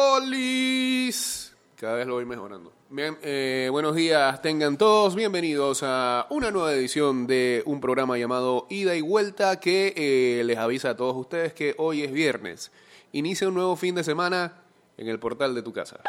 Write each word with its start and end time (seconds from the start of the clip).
Olis. 0.00 1.54
Cada 1.76 1.94
vez 1.94 2.06
lo 2.06 2.14
voy 2.14 2.24
mejorando. 2.24 2.72
Bien, 2.88 3.18
eh, 3.22 3.68
buenos 3.70 3.94
días, 3.94 4.40
tengan 4.40 4.78
todos 4.78 5.14
bienvenidos 5.14 5.82
a 5.82 6.26
una 6.30 6.50
nueva 6.50 6.72
edición 6.72 7.26
de 7.26 7.62
un 7.66 7.80
programa 7.80 8.16
llamado 8.16 8.66
Ida 8.70 8.96
y 8.96 9.02
Vuelta 9.02 9.60
que 9.60 9.92
eh, 9.96 10.42
les 10.44 10.56
avisa 10.56 10.90
a 10.90 10.96
todos 10.96 11.14
ustedes 11.16 11.52
que 11.52 11.74
hoy 11.76 12.02
es 12.02 12.12
viernes. 12.12 12.72
Inicia 13.12 13.48
un 13.48 13.54
nuevo 13.54 13.76
fin 13.76 13.94
de 13.94 14.02
semana 14.02 14.62
en 14.96 15.08
el 15.08 15.18
portal 15.18 15.54
de 15.54 15.62
tu 15.62 15.72
casa. 15.72 16.00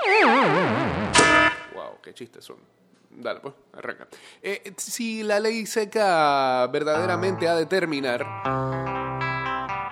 Wow, 1.75 1.99
qué 2.01 2.13
chistes 2.13 2.45
son. 2.45 2.57
Dale, 3.09 3.41
pues, 3.41 3.53
arranca. 3.73 4.07
Eh, 4.41 4.73
si 4.77 5.21
la 5.21 5.39
ley 5.39 5.65
seca 5.65 6.65
verdaderamente 6.67 7.47
ha 7.47 7.55
de 7.55 7.65
terminar, 7.65 8.25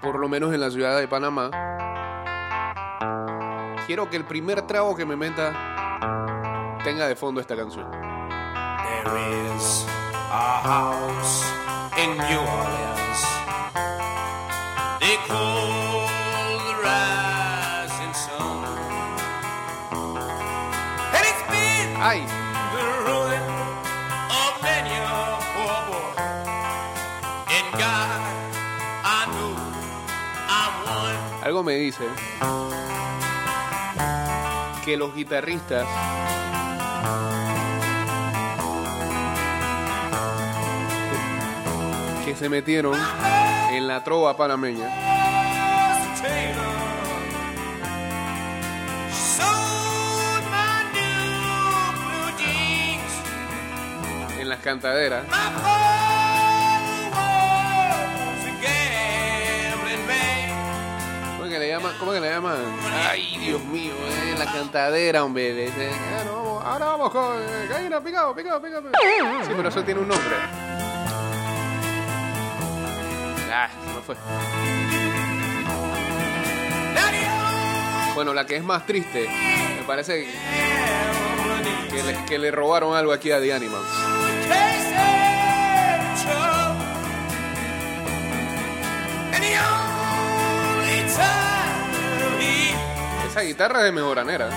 por 0.02 0.20
lo 0.20 0.30
menos 0.30 0.54
en 0.54 0.62
la 0.62 0.72
ciudad 0.72 0.98
de 0.98 1.08
Panamá, 1.08 1.52
quiero 3.90 4.08
que 4.08 4.18
el 4.18 4.24
primer 4.26 4.62
trago 4.68 4.96
que 4.96 5.04
me 5.04 5.16
meta 5.16 6.78
tenga 6.84 7.08
de 7.08 7.16
fondo 7.16 7.42
esta 7.42 7.56
canción. 7.56 7.90
There 7.90 9.18
is 9.58 9.84
a 10.30 10.62
house 10.62 11.44
in 11.98 12.12
New 12.12 12.40
Orleans. 12.40 13.22
They 15.00 15.18
call 15.28 16.06
the 16.68 16.76
rising 16.84 18.14
sun. 18.14 18.64
And 21.16 21.26
it's 21.26 21.44
been 21.50 21.90
¡Ay! 22.00 22.22
the 22.76 22.86
ruin 23.10 23.42
of 24.30 24.54
many 24.62 24.94
a 25.02 25.42
poor 25.56 25.78
boy. 25.90 26.14
And 27.58 27.68
God, 27.74 28.22
I 29.04 29.26
know 29.34 29.58
I'm 30.48 30.74
one. 30.86 31.44
Algo 31.44 31.64
me 31.64 31.74
dice 31.74 32.06
que 34.86 34.98
los 34.98 35.14
guitarristas 35.14 35.88
que 42.26 42.36
se 42.36 42.50
metieron 42.50 42.98
en 43.72 43.88
la 43.88 44.04
trova 44.04 44.36
panameña. 44.38 44.90
En 54.40 54.50
las 54.50 54.60
cantaderas 54.60 55.26
llaman? 61.80 61.96
¿Cómo 62.00 62.12
que 62.12 62.20
le 62.20 62.30
llaman? 62.30 62.58
Ay, 63.10 63.38
Dios 63.40 63.62
mío, 63.64 63.94
eh, 63.94 64.36
la 64.38 64.46
cantadera, 64.46 65.24
hombre. 65.24 65.70
"Ah, 65.70 66.72
ahora 66.72 66.86
vamos 66.86 67.12
con 67.12 67.38
eh, 67.42 67.68
gallina, 67.70 68.02
picado, 68.02 68.36
picado, 68.36 68.62
picado. 68.62 68.90
Sí, 69.46 69.52
pero 69.56 69.70
eso 69.70 69.84
tiene 69.84 70.00
un 70.02 70.08
nombre. 70.08 70.36
Ah, 73.52 73.68
se 73.84 73.94
me 73.96 74.02
fue. 74.02 74.16
Bueno, 78.16 78.34
la 78.34 78.46
que 78.46 78.58
es 78.58 78.64
más 78.64 78.86
triste, 78.86 79.30
me 79.78 79.84
parece 79.88 80.28
que 81.90 82.04
le, 82.04 82.26
que 82.26 82.38
le 82.38 82.52
robaron 82.52 82.96
algo 82.96 83.14
aquí 83.14 83.32
a 83.32 83.40
The 83.40 83.54
Animals. 83.54 83.88
Esa 93.30 93.42
guitarra 93.42 93.80
es 93.80 93.86
de 93.86 93.92
mejoranera. 93.92 94.48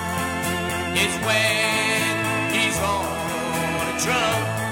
is 0.95 1.15
when 1.27 2.55
he's 2.55 2.79
on 2.79 3.05
a 3.81 4.01
drum. 4.01 4.63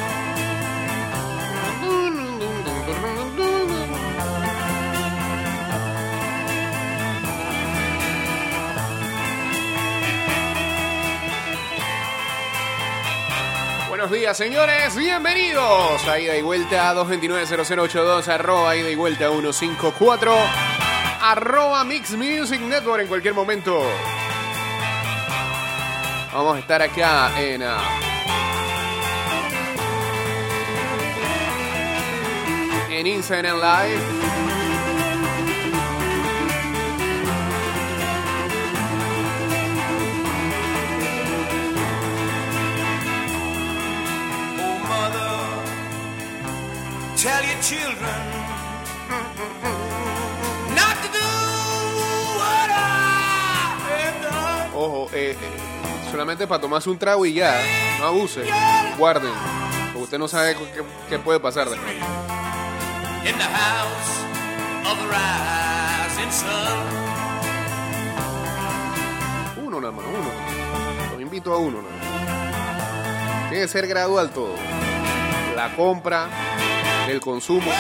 Buenos 14.01 14.13
días, 14.13 14.35
señores. 14.35 14.97
Bienvenidos 14.97 16.09
a 16.09 16.19
Ida 16.19 16.35
y 16.35 16.41
Vuelta 16.41 16.95
229-0082, 16.95 18.29
arroba 18.29 18.75
Ida 18.75 18.89
y 18.89 18.95
Vuelta 18.95 19.29
154, 19.29 20.35
arroba 21.21 21.85
Mix 21.85 22.13
Music 22.13 22.61
Network 22.61 23.03
en 23.03 23.09
cualquier 23.09 23.35
momento. 23.35 23.83
Vamos 26.33 26.57
a 26.57 26.59
estar 26.61 26.81
acá 26.81 27.33
en... 27.41 27.63
ah, 27.63 27.79
en 32.91 33.07
Instagram 33.07 33.57
Live. 33.57 34.01
Oh, 44.59 44.77
tell 47.17 47.45
your 47.45 47.61
children 47.63 48.40
eh, 55.21 55.31
eh, 55.33 55.37
solamente 56.11 56.47
para 56.47 56.61
tomarse 56.61 56.89
un 56.89 56.99
trago 56.99 57.27
y 57.27 57.35
ya. 57.35 57.61
No 57.99 58.07
abuse. 58.07 58.43
Guarden. 58.97 59.33
Porque 59.93 60.05
usted 60.05 60.19
no 60.19 60.29
sabe 60.29 60.57
qué, 60.57 60.83
qué 61.09 61.19
puede 61.19 61.41
pasar 61.41 61.69
después. 61.69 61.95
In 63.25 63.37
the 63.37 63.45
house 63.45 64.21
of 64.91 64.99
the 64.99 65.07
rising 65.07 66.33
sun. 66.33 66.49
Uno 69.65 69.81
nada 69.81 69.93
más, 69.93 70.05
uno. 70.07 71.13
Los 71.13 71.21
invito 71.21 71.53
a 71.53 71.59
uno 71.59 71.83
nada 71.83 71.95
más. 71.95 73.51
Tiene 73.51 73.65
que 73.65 73.69
ser 73.69 73.87
gradual 73.87 74.31
todo. 74.31 74.55
La 75.55 75.77
compra, 75.77 76.29
el 77.09 77.21
consumo. 77.21 77.71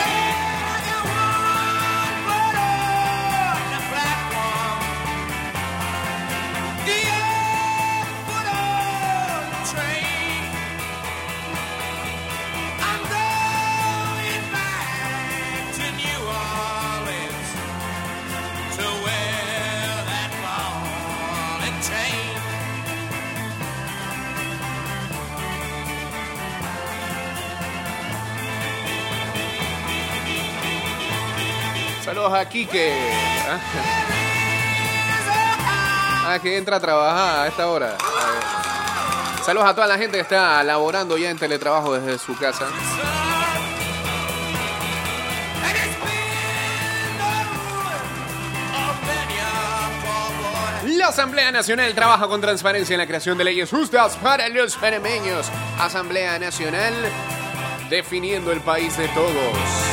Saludos 32.30 32.46
a 32.46 32.48
Quique. 32.48 32.94
Ah, 36.24 36.38
que 36.40 36.56
entra 36.56 36.76
a 36.76 36.80
trabajar 36.80 37.40
a 37.40 37.48
esta 37.48 37.68
hora. 37.68 37.98
Saludos 39.44 39.68
a 39.68 39.74
toda 39.74 39.88
la 39.88 39.98
gente 39.98 40.16
que 40.16 40.22
está 40.22 40.62
laborando 40.62 41.18
ya 41.18 41.30
en 41.30 41.38
teletrabajo 41.38 41.98
desde 41.98 42.18
su 42.20 42.36
casa. 42.36 42.68
La 50.84 51.08
Asamblea 51.08 51.50
Nacional 51.50 51.92
trabaja 51.96 52.28
con 52.28 52.40
transparencia 52.40 52.94
en 52.94 53.00
la 53.00 53.08
creación 53.08 53.38
de 53.38 53.44
leyes 53.44 53.70
justas 53.70 54.16
para 54.18 54.48
los 54.48 54.76
panameños. 54.76 55.50
Asamblea 55.80 56.38
Nacional 56.38 56.94
definiendo 57.88 58.52
el 58.52 58.60
país 58.60 58.96
de 58.96 59.08
todos. 59.08 59.89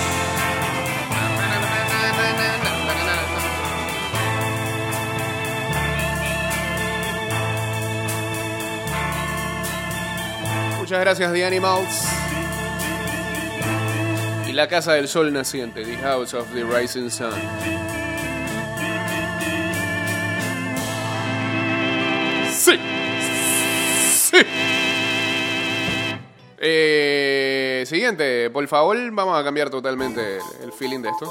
Muchas 10.87 11.01
gracias, 11.01 11.33
The 11.33 11.43
Animals. 11.43 12.07
Y 14.47 14.53
la 14.53 14.69
Casa 14.69 14.93
del 14.93 15.09
Sol 15.09 15.33
Naciente, 15.33 15.83
The 15.83 15.97
House 15.97 16.33
of 16.33 16.47
the 16.53 16.63
Rising 16.63 17.09
Sun. 17.09 17.33
Sí. 22.53 22.79
Sí. 24.13 24.37
Eh, 26.57 27.83
siguiente, 27.85 28.49
por 28.49 28.65
favor, 28.69 28.97
vamos 29.11 29.37
a 29.37 29.43
cambiar 29.43 29.69
totalmente 29.69 30.37
el, 30.37 30.63
el 30.63 30.71
feeling 30.71 31.01
de 31.01 31.09
esto. 31.09 31.29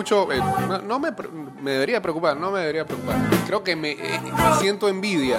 Hecho, 0.00 0.32
eh, 0.32 0.40
no, 0.84 0.98
me, 0.98 1.10
me 1.60 1.72
debería 1.72 2.00
preocupar, 2.00 2.36
no 2.36 2.50
me 2.50 2.60
debería 2.60 2.86
preocupar. 2.86 3.16
Creo 3.46 3.62
que 3.62 3.76
me 3.76 3.92
eh, 3.92 4.20
siento 4.60 4.88
envidia 4.88 5.38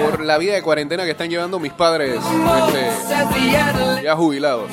por 0.00 0.20
la 0.24 0.38
vida 0.38 0.54
de 0.54 0.62
cuarentena 0.62 1.04
que 1.04 1.10
están 1.12 1.28
llevando 1.28 1.58
mis 1.58 1.72
padres 1.72 2.20
este, 2.20 4.02
ya 4.02 4.16
jubilados. 4.16 4.70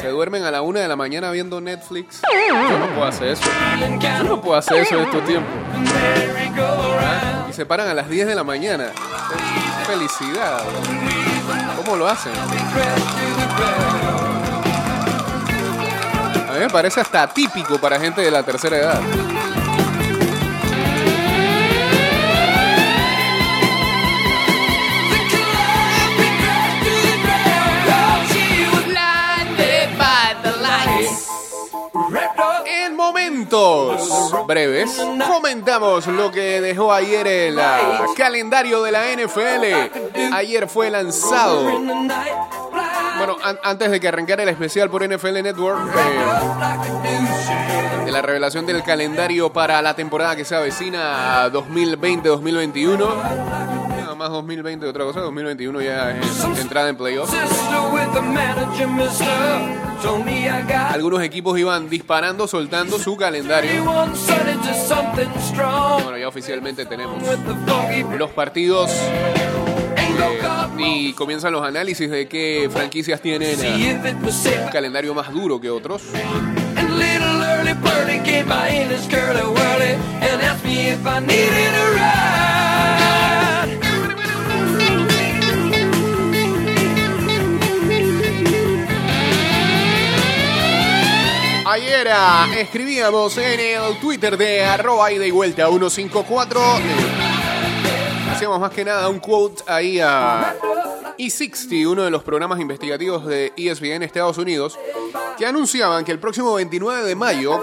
Se 0.00 0.08
duermen 0.08 0.44
a 0.44 0.50
la 0.50 0.62
una 0.62 0.80
de 0.80 0.88
la 0.88 0.96
mañana 0.96 1.30
viendo 1.30 1.60
Netflix. 1.60 2.22
Yo 2.48 2.78
no 2.78 2.86
puedo 2.94 3.04
hacer 3.04 3.28
eso. 3.28 3.44
Yo 4.00 4.24
no 4.24 4.40
puedo 4.40 4.56
hacer 4.56 4.78
eso 4.78 4.96
en 4.96 5.04
estos 5.04 5.24
tiempos. 5.24 5.52
Y 7.50 7.52
se 7.52 7.66
paran 7.66 7.88
a 7.88 7.94
las 7.94 8.08
10 8.08 8.26
de 8.26 8.34
la 8.34 8.44
mañana. 8.44 8.92
Felicidad. 9.86 10.62
¿Cómo 11.76 11.96
lo 11.96 12.08
hacen? 12.08 12.32
A 16.48 16.52
mí 16.52 16.58
me 16.58 16.68
parece 16.68 17.00
hasta 17.00 17.22
atípico 17.22 17.78
para 17.78 18.00
gente 18.00 18.20
de 18.20 18.30
la 18.30 18.42
tercera 18.42 18.76
edad. 18.76 19.00
Breves, 34.46 35.00
comentamos 35.28 36.06
lo 36.06 36.30
que 36.30 36.60
dejó 36.60 36.92
ayer 36.92 37.26
el 37.26 37.58
ah, 37.58 38.04
calendario 38.16 38.82
de 38.82 38.92
la 38.92 39.04
NFL. 39.12 40.32
Ayer 40.34 40.68
fue 40.68 40.90
lanzado. 40.90 41.62
Bueno, 43.18 43.36
an- 43.42 43.58
antes 43.62 43.90
de 43.90 43.98
que 44.00 44.08
arrancara 44.08 44.42
el 44.42 44.48
especial 44.50 44.90
por 44.90 45.02
NFL 45.06 45.42
Network, 45.42 45.78
eh, 47.04 48.04
de 48.04 48.12
la 48.12 48.22
revelación 48.22 48.66
del 48.66 48.82
calendario 48.82 49.52
para 49.52 49.80
la 49.82 49.94
temporada 49.94 50.36
que 50.36 50.44
se 50.44 50.54
avecina 50.54 51.48
2020-2021. 51.50 53.75
Más 54.26 54.32
2020 54.32 54.86
otra 54.86 55.04
cosa, 55.04 55.20
2021 55.20 55.80
ya 55.82 56.18
es 56.18 56.44
entrada 56.60 56.88
en 56.88 56.96
playoffs. 56.96 57.32
Algunos 60.90 61.22
equipos 61.22 61.56
iban 61.56 61.88
disparando, 61.88 62.48
soltando 62.48 62.98
su 62.98 63.16
calendario. 63.16 63.84
Bueno, 63.84 64.16
ya 66.18 66.26
oficialmente 66.26 66.86
tenemos 66.86 67.22
los 68.18 68.30
partidos 68.32 68.90
eh, 68.90 69.46
y 70.76 71.12
comienzan 71.12 71.52
los 71.52 71.62
análisis 71.62 72.10
de 72.10 72.26
qué 72.26 72.68
franquicias 72.68 73.20
tienen 73.20 73.56
eh, 73.62 74.16
un 74.64 74.70
calendario 74.72 75.14
más 75.14 75.32
duro 75.32 75.60
que 75.60 75.70
otros. 75.70 76.02
And. 81.18 82.55
Ayer 91.68 92.08
escribíamos 92.56 93.36
en 93.38 93.58
el 93.58 93.98
Twitter 93.98 94.36
de 94.38 94.62
arroba 94.64 95.10
y 95.10 95.30
vuelta 95.32 95.66
154. 95.66 96.60
eh, 96.60 96.82
hacíamos 98.30 98.60
más 98.60 98.70
que 98.70 98.84
nada 98.84 99.08
un 99.08 99.18
quote 99.18 99.64
ahí 99.66 99.98
a 99.98 100.54
E60, 101.18 101.88
uno 101.88 102.04
de 102.04 102.10
los 102.12 102.22
programas 102.22 102.60
investigativos 102.60 103.26
de 103.26 103.52
ESPN 103.56 104.04
Estados 104.04 104.38
Unidos, 104.38 104.78
que 105.36 105.44
anunciaban 105.44 106.04
que 106.04 106.12
el 106.12 106.20
próximo 106.20 106.54
29 106.54 107.02
de 107.02 107.16
mayo 107.16 107.60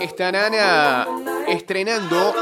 estarán 0.00 0.54
ah, 0.58 1.06
estrenando 1.46 2.34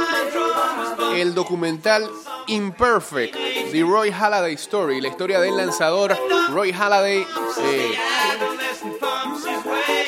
el 1.16 1.34
documental 1.34 2.08
Imperfect, 2.46 3.34
The 3.72 3.82
Roy 3.82 4.12
Halladay 4.12 4.54
Story, 4.54 5.00
la 5.00 5.08
historia 5.08 5.40
del 5.40 5.56
lanzador 5.56 6.16
Roy 6.50 6.70
Halladay, 6.70 7.26
eh, 7.64 7.92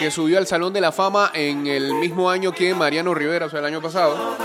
que 0.04 0.10
subió 0.10 0.36
al 0.36 0.46
Salón 0.46 0.74
de 0.74 0.82
la 0.82 0.92
Fama 0.92 1.30
en 1.32 1.66
el 1.66 1.94
mismo 1.94 2.28
año 2.28 2.52
que 2.52 2.74
Mariano 2.74 3.14
Rivera, 3.14 3.46
o 3.46 3.48
sea, 3.48 3.60
el 3.60 3.64
año 3.64 3.80
pasado. 3.80 4.36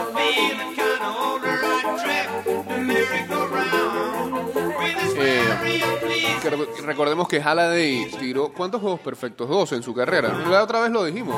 Eh, 5.17 5.81
recordemos 6.85 7.27
que 7.27 7.41
Halladay 7.41 8.09
tiró 8.17 8.53
¿cuántos 8.53 8.79
juegos 8.79 9.01
perfectos? 9.01 9.49
Dos 9.49 9.73
en 9.73 9.83
su 9.83 9.93
carrera. 9.93 10.29
La 10.49 10.63
otra 10.63 10.79
vez 10.79 10.91
lo 10.91 11.03
dijimos. 11.03 11.35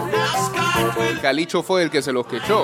Calicho 1.24 1.64
fue 1.64 1.82
el 1.82 1.90
que 1.90 2.04
se 2.04 2.14
los 2.14 2.28
quechó. 2.28 2.64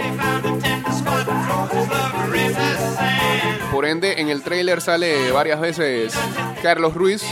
Por 3.71 3.85
ende, 3.87 4.21
en 4.21 4.29
el 4.29 4.43
tráiler 4.43 4.79
sale 4.79 5.31
varias 5.31 5.59
veces 5.59 6.13
Carlos 6.61 6.93
Ruiz. 6.93 7.23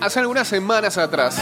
Hace 0.00 0.20
algunas 0.20 0.48
semanas 0.48 0.96
atrás 0.98 1.38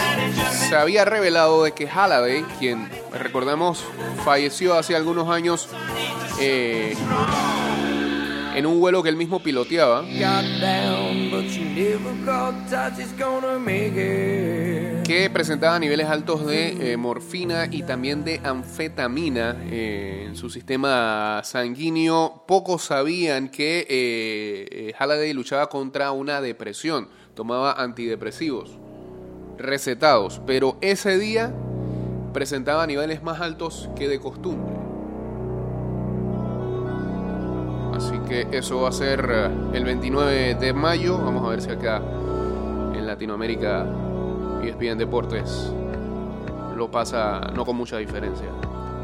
se 0.68 0.76
había 0.76 1.04
revelado 1.04 1.64
de 1.64 1.72
que 1.72 1.86
Halladay, 1.86 2.42
quien 2.58 2.88
recordamos 3.12 3.84
falleció 4.24 4.76
hace 4.76 4.96
algunos 4.96 5.28
años 5.28 5.68
eh, 6.40 6.94
en 8.58 8.66
un 8.66 8.80
vuelo 8.80 9.04
que 9.04 9.08
él 9.08 9.16
mismo 9.16 9.40
piloteaba, 9.40 10.04
que 15.04 15.30
presentaba 15.32 15.78
niveles 15.78 16.08
altos 16.08 16.44
de 16.44 16.92
eh, 16.92 16.96
morfina 16.96 17.68
y 17.70 17.84
también 17.84 18.24
de 18.24 18.40
anfetamina 18.42 19.56
eh, 19.70 20.24
en 20.26 20.34
su 20.34 20.50
sistema 20.50 21.40
sanguíneo. 21.44 22.42
Pocos 22.48 22.82
sabían 22.82 23.48
que 23.48 23.86
eh, 23.88 24.92
Halladay 24.98 25.32
luchaba 25.34 25.68
contra 25.68 26.10
una 26.10 26.40
depresión, 26.40 27.08
tomaba 27.38 27.72
antidepresivos 27.74 28.68
recetados, 29.58 30.40
pero 30.44 30.76
ese 30.80 31.18
día 31.18 31.54
presentaba 32.32 32.84
niveles 32.84 33.22
más 33.22 33.40
altos 33.40 33.88
que 33.94 34.08
de 34.08 34.18
costumbre. 34.18 34.74
Así 37.94 38.18
que 38.28 38.48
eso 38.50 38.80
va 38.80 38.88
a 38.88 38.92
ser 38.92 39.24
eh, 39.30 39.50
el 39.72 39.84
29 39.84 40.56
de 40.56 40.72
mayo. 40.72 41.16
Vamos 41.16 41.46
a 41.46 41.50
ver 41.50 41.62
si 41.62 41.70
acá 41.70 42.02
en 42.92 43.06
Latinoamérica 43.06 43.86
E 44.64 44.70
ESPN 44.70 44.98
Deportes 44.98 45.72
lo 46.74 46.90
pasa 46.90 47.52
no 47.54 47.64
con 47.64 47.76
mucha 47.76 47.98
diferencia. 47.98 48.48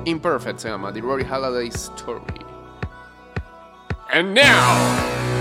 Imperfect 0.06 0.58
se 0.58 0.70
llama, 0.70 0.92
The 0.92 1.00
Rory 1.00 1.24
Halladay 1.24 1.68
Story. 1.68 2.24
And 4.12 4.34
now, 4.34 5.33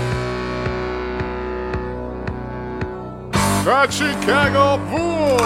the 3.64 3.86
Chicago 3.88 4.78
Bulls. 4.90 5.42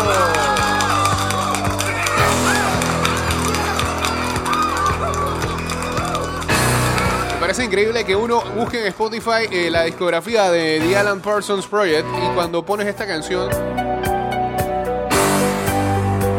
Parece 7.39 7.65
increíble 7.65 8.05
que 8.05 8.17
uno 8.17 8.43
busque 8.57 8.81
en 8.81 8.87
Spotify 8.89 9.47
eh, 9.51 9.71
la 9.71 9.85
discografía 9.85 10.51
de 10.51 10.81
The 10.81 10.97
Alan 10.97 11.21
Parsons 11.21 11.67
Project 11.67 12.07
y 12.23 12.35
cuando 12.35 12.65
pones 12.65 12.89
esta 12.89 13.07
canción 13.07 13.51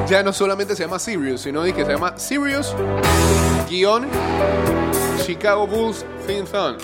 ya 0.07 0.21
no 0.23 0.33
solamente 0.33 0.75
se 0.75 0.83
llama 0.83 0.99
Sirius, 0.99 1.41
sino 1.41 1.63
que 1.63 1.85
se 1.85 1.93
llama 1.93 2.17
Sirius 2.17 2.75
guion 3.69 4.07
Chicago 5.25 5.65
Bulls 5.65 6.05
Theme 6.27 6.45
Song. 6.45 6.77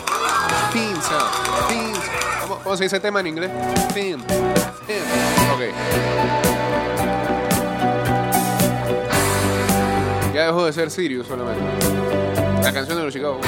Theme 0.72 1.02
Song. 1.02 1.68
Theme 1.68 2.00
¿Cómo, 2.42 2.60
cómo 2.60 2.78
se 2.78 2.84
dice 2.84 3.00
tema 3.00 3.20
en 3.20 3.28
inglés? 3.28 3.52
Theme. 3.94 4.55
Theme. 4.86 5.02
Ok. 5.54 5.62
Ya 10.34 10.46
dejó 10.48 10.66
de 10.66 10.74
ser 10.74 10.92
Sirius 10.92 11.28
solamente. 11.28 11.62
La 12.62 12.74
canción 12.74 12.98
de 12.98 13.04
los 13.04 13.14
Chicago 13.14 13.40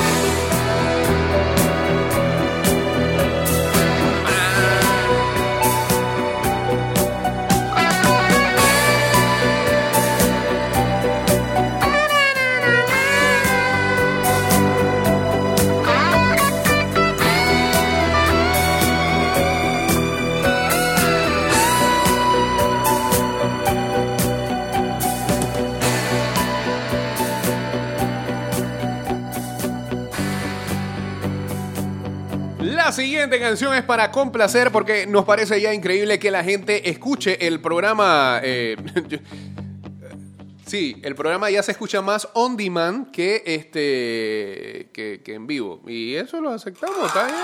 Bulls. 32.87 32.95
siguiente 32.95 33.39
canción 33.39 33.73
es 33.73 33.83
para 33.83 34.11
complacer 34.11 34.71
porque 34.71 35.07
nos 35.07 35.25
parece 35.25 35.59
ya 35.61 35.73
increíble 35.73 36.19
que 36.19 36.31
la 36.31 36.43
gente 36.43 36.89
escuche 36.89 37.45
el 37.47 37.59
programa. 37.59 38.39
eh, 38.43 38.75
sí, 40.65 40.99
el 41.03 41.15
programa 41.15 41.49
ya 41.49 41.63
se 41.63 41.71
escucha 41.71 42.01
más 42.01 42.27
on 42.33 42.57
demand 42.57 43.11
que 43.11 43.43
este 43.45 44.89
que 44.93 45.21
en 45.25 45.47
vivo. 45.47 45.81
Y 45.87 46.15
eso 46.15 46.41
lo 46.41 46.51
aceptamos, 46.51 47.07
está 47.07 47.25
bien. 47.25 47.37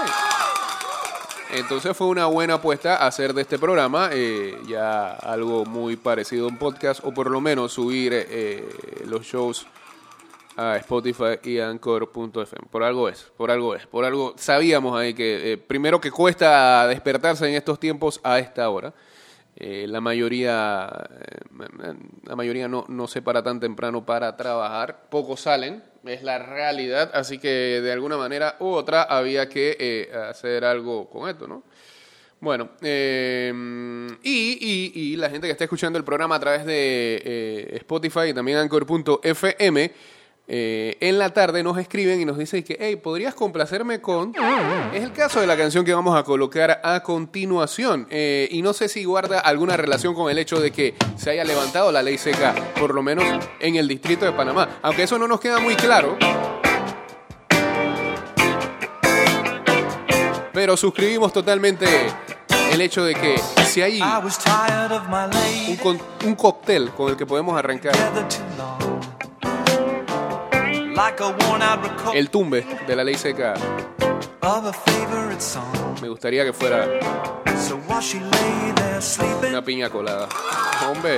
Entonces 1.53 1.95
fue 1.95 2.07
una 2.07 2.25
buena 2.25 2.55
apuesta 2.55 3.05
hacer 3.05 3.33
de 3.33 3.43
este 3.43 3.59
programa 3.59 4.09
eh, 4.11 4.57
ya 4.67 5.11
algo 5.13 5.65
muy 5.65 5.97
parecido 5.97 6.45
a 6.45 6.47
un 6.47 6.57
podcast 6.57 7.01
o 7.03 7.13
por 7.13 7.29
lo 7.29 7.41
menos 7.41 7.73
subir 7.73 8.11
eh, 8.13 8.67
los 9.05 9.23
shows 9.25 9.67
a 10.55 10.77
Spotify 10.77 11.39
y 11.43 11.59
Anchor.fm. 11.59 12.67
Por 12.69 12.83
algo 12.83 13.09
es, 13.09 13.23
por 13.37 13.49
algo 13.51 13.75
es, 13.75 13.85
por 13.87 14.05
algo 14.05 14.33
sabíamos 14.37 14.97
ahí 14.99 15.13
que 15.13 15.53
eh, 15.53 15.57
primero 15.57 15.99
que 15.99 16.11
cuesta 16.11 16.87
despertarse 16.87 17.47
en 17.47 17.55
estos 17.55 17.79
tiempos 17.79 18.19
a 18.23 18.39
esta 18.39 18.69
hora. 18.69 18.93
Eh, 19.55 19.85
la 19.87 20.01
mayoría, 20.01 20.89
eh, 21.21 21.93
la 22.23 22.35
mayoría 22.35 22.67
no, 22.67 22.85
no 22.87 23.07
se 23.07 23.21
para 23.21 23.43
tan 23.43 23.59
temprano 23.59 24.03
para 24.05 24.35
trabajar, 24.35 25.05
pocos 25.09 25.41
salen, 25.41 25.83
es 26.05 26.23
la 26.23 26.39
realidad, 26.39 27.11
así 27.13 27.37
que 27.37 27.47
de 27.81 27.91
alguna 27.91 28.17
manera 28.17 28.55
u 28.59 28.67
otra 28.69 29.03
había 29.03 29.47
que 29.47 30.09
hacer 30.29 30.65
algo 30.65 31.07
con 31.09 31.29
esto, 31.29 31.47
¿no? 31.47 31.63
Bueno, 32.39 32.71
y, 32.81 34.11
y- 34.21 35.15
la 35.15 35.29
gente 35.29 35.47
que 35.47 35.51
está 35.51 35.63
escuchando 35.63 35.97
el 35.97 36.03
programa 36.03 36.35
a 36.35 36.39
través 36.41 36.65
de 36.65 37.69
Spotify 37.77 38.29
y 38.29 38.33
también 38.33 38.57
Anchor.fm, 38.57 39.91
eh, 40.45 40.97
en 40.99 41.19
la 41.19 41.29
tarde 41.29 41.63
nos 41.63 41.77
escriben 41.77 42.19
y 42.19 42.25
nos 42.25 42.37
dicen 42.37 42.63
que, 42.63 42.77
hey, 42.79 42.97
¿podrías 42.97 43.33
complacerme 43.33 44.01
con...? 44.01 44.33
Es 44.93 45.01
el 45.03 45.13
caso 45.13 45.39
de 45.39 45.47
la 45.47 45.55
canción 45.55 45.85
que 45.85 45.93
vamos 45.93 46.17
a 46.17 46.23
colocar 46.23 46.81
a 46.83 47.01
continuación. 47.01 48.07
Eh, 48.09 48.49
y 48.51 48.61
no 48.61 48.73
sé 48.73 48.89
si 48.89 49.05
guarda 49.05 49.39
alguna 49.39 49.77
relación 49.77 50.13
con 50.13 50.29
el 50.29 50.37
hecho 50.37 50.59
de 50.59 50.71
que 50.71 50.95
se 51.15 51.29
haya 51.29 51.45
levantado 51.45 51.91
la 51.91 52.03
ley 52.03 52.17
seca, 52.17 52.53
por 52.77 52.93
lo 52.93 53.01
menos 53.01 53.25
en 53.59 53.75
el 53.75 53.87
distrito 53.87 54.25
de 54.25 54.33
Panamá. 54.33 54.79
Aunque 54.81 55.03
eso 55.03 55.17
no 55.17 55.27
nos 55.27 55.39
queda 55.39 55.59
muy 55.59 55.75
claro. 55.75 56.17
Pero 60.51 60.77
suscribimos 60.77 61.33
totalmente 61.33 61.87
el 62.71 62.81
hecho 62.81 63.03
de 63.03 63.15
que 63.15 63.37
si 63.65 63.81
hay 63.81 64.01
un 66.25 66.35
cóctel 66.35 66.91
con 66.91 67.09
el 67.09 67.17
que 67.17 67.25
podemos 67.25 67.57
arrancar 67.57 67.93
el 72.13 72.29
tumbe 72.29 72.65
de 72.87 72.95
la 72.95 73.03
ley 73.03 73.15
seca, 73.15 73.53
me 76.01 76.09
gustaría 76.09 76.43
que 76.43 76.53
fuera 76.53 76.87
una 79.47 79.61
piña 79.63 79.89
colada. 79.89 80.27
Hombre, 80.89 81.17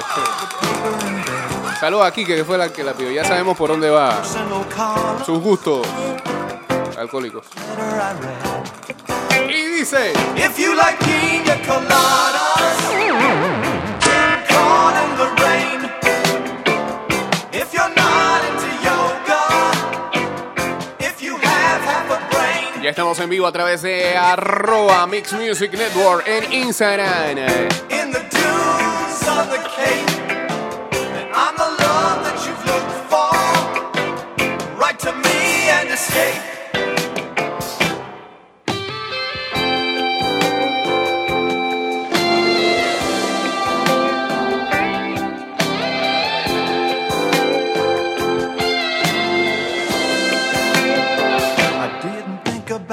saludos 1.79 2.08
a 2.08 2.12
Kike, 2.12 2.36
que 2.36 2.46
fue 2.46 2.58
la 2.58 2.70
que 2.70 2.84
la 2.84 2.94
pidió. 2.94 3.12
Ya 3.12 3.25
sabemos 3.25 3.58
por 3.58 3.70
dónde 3.70 3.89
va 3.89 4.22
sus 5.25 5.39
gustos 5.39 5.88
alcohólicos. 6.98 7.48
Y 9.50 9.79
dice, 9.79 10.13
If 10.36 10.58
you 10.58 10.75
like 10.75 10.98
pina 11.03 11.55
coladas, 11.65 12.77
get 14.01 14.48
caught 14.48 14.96
in 14.96 15.17
the 15.17 15.44
rain. 15.44 15.95
Ya 22.86 22.92
estamos 22.92 23.20
en 23.20 23.32
vivo 23.32 23.48
a 23.48 23.51
través 23.51 23.82
de 23.82 24.15
arroba 24.15 25.08
Mix 25.08 25.34
Music 25.34 25.72
Network 25.72 26.27
en 26.27 26.54
Instagram. 26.54 27.36
in 27.89 28.12
the 28.12 30.14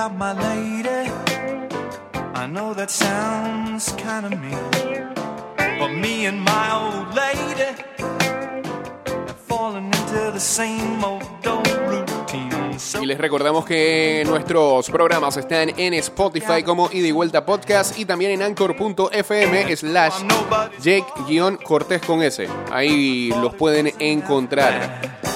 about 0.05 0.19
my 0.19 0.33
lady. 0.33 1.11
I 2.35 2.47
know 2.47 2.75
that 2.75 2.91
sounds 2.91 3.93
kind 4.03 4.27
of 4.27 4.33
mean. 4.41 4.59
But 5.79 5.93
me 5.93 6.27
and 6.27 6.41
my 6.41 6.73
old 6.73 7.15
lady 7.15 7.77
have 9.27 9.37
fallen 9.47 9.87
into 9.87 10.31
the 10.33 10.41
same 10.41 11.05
old 11.05 11.23
old 11.47 11.69
routine. 11.87 12.79
So 12.79 13.01
Y 13.03 13.07
les 13.07 13.19
recordamos 13.19 13.65
que 13.65 14.25
nuestros 14.27 14.91
programas 14.91 15.37
están 15.37 15.79
en 15.79 15.95
Spotify 15.95 16.63
como 16.65 16.89
Ida 16.91 17.07
y 17.09 17.13
Vuelta 17.13 17.45
Podcast 17.45 17.99
y 17.99 18.05
también 18.05 18.33
en 18.33 18.43
anchor.fm 18.43 19.77
slash. 19.77 20.25
Jake-Cortés 20.83 22.03
con 22.03 22.23
S. 22.23 22.49
Ahí 22.73 23.29
los 23.41 23.55
pueden 23.55 23.93
encontrar. 24.01 25.32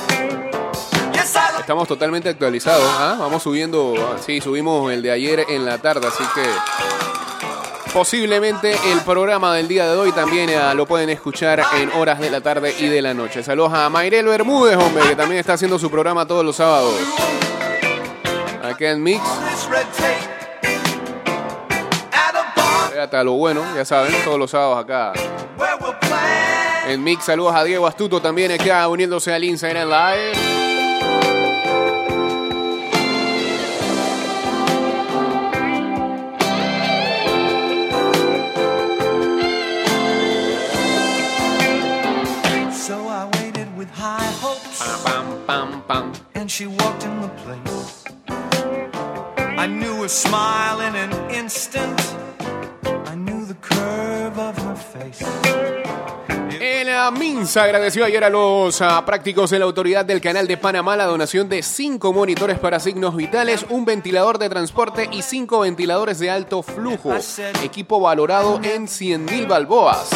Estamos 1.66 1.88
totalmente 1.88 2.28
actualizados. 2.28 2.88
¿ah? 2.96 3.16
Vamos 3.18 3.42
subiendo. 3.42 3.94
ah, 3.98 4.18
Sí, 4.24 4.40
subimos 4.40 4.92
el 4.92 5.02
de 5.02 5.10
ayer 5.10 5.46
en 5.48 5.64
la 5.64 5.78
tarde, 5.78 6.06
así 6.06 6.22
que 6.32 6.44
posiblemente 7.92 8.78
el 8.92 9.00
programa 9.00 9.52
del 9.52 9.66
día 9.66 9.90
de 9.90 9.96
hoy 9.96 10.12
también 10.12 10.48
ah, 10.50 10.74
lo 10.74 10.86
pueden 10.86 11.10
escuchar 11.10 11.60
en 11.80 11.90
horas 11.90 12.20
de 12.20 12.30
la 12.30 12.40
tarde 12.40 12.72
y 12.78 12.86
de 12.86 13.02
la 13.02 13.14
noche. 13.14 13.42
Saludos 13.42 13.72
a 13.74 13.90
Mayrel 13.90 14.26
Bermúdez, 14.26 14.76
hombre, 14.76 15.08
que 15.08 15.16
también 15.16 15.40
está 15.40 15.54
haciendo 15.54 15.76
su 15.76 15.90
programa 15.90 16.24
todos 16.24 16.44
los 16.44 16.54
sábados. 16.54 16.94
Acá 18.62 18.92
en 18.92 19.02
Mix. 19.02 19.20
Hasta 23.02 23.24
lo 23.24 23.32
bueno, 23.32 23.64
ya 23.74 23.84
saben, 23.84 24.14
todos 24.24 24.38
los 24.38 24.52
sábados 24.52 24.84
acá 24.84 25.12
en 26.86 27.02
Mix. 27.02 27.24
Saludos 27.24 27.56
a 27.56 27.64
Diego 27.64 27.88
Astuto 27.88 28.22
también 28.22 28.52
acá 28.52 28.86
uniéndose 28.86 29.34
al 29.34 29.42
Instagram 29.42 29.88
Live. 29.88 30.75
She 46.56 46.66
walked 46.66 47.04
in 47.04 47.20
the 47.20 47.28
place. 47.44 48.04
I 49.58 49.66
knew 49.66 50.00
her 50.00 50.08
smile 50.08 50.80
in 50.80 50.96
an 50.96 51.12
instant. 51.30 52.00
I 53.12 53.14
knew 53.14 53.44
the 53.44 53.56
curve 53.60 54.38
of 54.38 54.56
her 54.64 54.74
face. 54.74 55.22
El 56.58 57.12
Minsa 57.12 57.64
agradeció 57.64 58.06
ayer 58.06 58.24
a 58.24 58.30
los 58.30 58.80
ah, 58.80 59.04
prácticos 59.04 59.50
de 59.50 59.58
la 59.58 59.66
autoridad 59.66 60.06
del 60.06 60.22
canal 60.22 60.46
de 60.46 60.56
Panamá 60.56 60.96
la 60.96 61.04
donación 61.04 61.48
de 61.48 61.62
cinco 61.62 62.14
monitores 62.14 62.58
para 62.58 62.80
signos 62.80 63.14
vitales, 63.14 63.66
un 63.68 63.84
ventilador 63.84 64.38
de 64.38 64.48
transporte 64.48 65.10
y 65.12 65.20
cinco 65.20 65.60
ventiladores 65.60 66.18
de 66.18 66.30
alto 66.30 66.62
flujo. 66.62 67.12
Equipo 67.62 68.00
valorado 68.00 68.60
en 68.62 68.88
100 68.88 69.24
mil 69.26 69.46
balboas. 69.46 70.08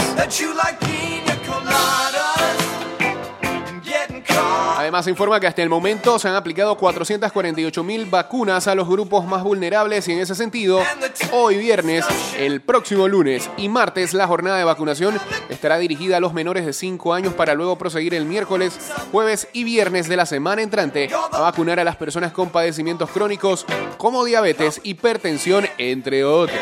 Además, 4.90 5.06
informa 5.06 5.38
que 5.38 5.46
hasta 5.46 5.62
el 5.62 5.68
momento 5.68 6.18
se 6.18 6.26
han 6.26 6.34
aplicado 6.34 6.76
448 6.76 7.84
mil 7.84 8.06
vacunas 8.06 8.66
a 8.66 8.74
los 8.74 8.88
grupos 8.88 9.24
más 9.24 9.44
vulnerables 9.44 10.08
y 10.08 10.12
en 10.14 10.18
ese 10.18 10.34
sentido, 10.34 10.82
hoy 11.30 11.58
viernes, 11.58 12.04
el 12.36 12.60
próximo 12.60 13.06
lunes 13.06 13.48
y 13.56 13.68
martes, 13.68 14.14
la 14.14 14.26
jornada 14.26 14.58
de 14.58 14.64
vacunación 14.64 15.16
estará 15.48 15.78
dirigida 15.78 16.16
a 16.16 16.20
los 16.20 16.32
menores 16.32 16.66
de 16.66 16.72
5 16.72 17.14
años 17.14 17.34
para 17.34 17.54
luego 17.54 17.78
proseguir 17.78 18.14
el 18.14 18.24
miércoles, 18.24 18.76
jueves 19.12 19.46
y 19.52 19.62
viernes 19.62 20.08
de 20.08 20.16
la 20.16 20.26
semana 20.26 20.60
entrante 20.60 21.08
a 21.30 21.38
vacunar 21.38 21.78
a 21.78 21.84
las 21.84 21.94
personas 21.94 22.32
con 22.32 22.50
padecimientos 22.50 23.10
crónicos 23.10 23.66
como 23.96 24.24
diabetes, 24.24 24.80
hipertensión, 24.82 25.68
entre 25.78 26.24
otros. 26.24 26.58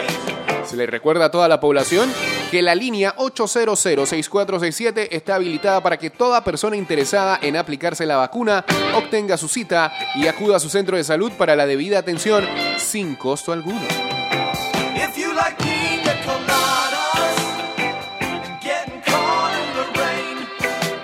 Se 0.66 0.76
le 0.76 0.84
recuerda 0.84 1.24
a 1.24 1.30
toda 1.30 1.48
la 1.48 1.60
población 1.60 2.12
que 2.50 2.62
la 2.62 2.74
línea 2.74 3.14
800-6467 3.16 5.08
está 5.10 5.34
habilitada 5.34 5.82
para 5.82 5.98
que 5.98 6.08
toda 6.10 6.44
persona 6.44 6.76
interesada 6.76 7.38
en 7.42 7.56
aplicarse 7.56 8.06
la 8.06 8.16
vacuna 8.16 8.64
obtenga 8.94 9.36
su 9.36 9.48
cita 9.48 9.92
y 10.14 10.26
acuda 10.26 10.56
a 10.56 10.60
su 10.60 10.70
centro 10.70 10.96
de 10.96 11.04
salud 11.04 11.30
para 11.32 11.54
la 11.56 11.66
debida 11.66 11.98
atención 11.98 12.46
sin 12.78 13.16
costo 13.16 13.52
alguno. 13.52 13.82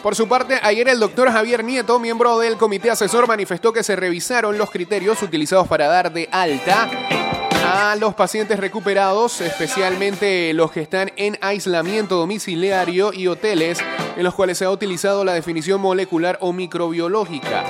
Por 0.02 0.14
su 0.14 0.28
parte, 0.28 0.60
ayer 0.62 0.86
el 0.88 1.00
doctor 1.00 1.30
Javier 1.30 1.64
Nieto, 1.64 1.98
miembro 1.98 2.38
del 2.38 2.58
comité 2.58 2.90
asesor, 2.90 3.26
manifestó 3.26 3.72
que 3.72 3.82
se 3.82 3.96
revisaron 3.96 4.58
los 4.58 4.70
criterios 4.70 5.22
utilizados 5.22 5.66
para 5.66 5.88
dar 5.88 6.12
de 6.12 6.28
alta 6.30 6.90
a 7.66 7.96
los 7.96 8.14
pacientes 8.14 8.60
recuperados, 8.60 9.40
especialmente 9.40 10.52
los 10.52 10.70
que 10.70 10.82
están 10.82 11.12
en 11.16 11.38
aislamiento 11.40 12.16
domiciliario 12.16 13.12
y 13.12 13.26
hoteles 13.26 13.78
en 14.16 14.22
los 14.22 14.34
cuales 14.34 14.58
se 14.58 14.66
ha 14.66 14.70
utilizado 14.70 15.24
la 15.24 15.32
definición 15.32 15.80
molecular 15.80 16.36
o 16.40 16.52
microbiológica. 16.52 17.64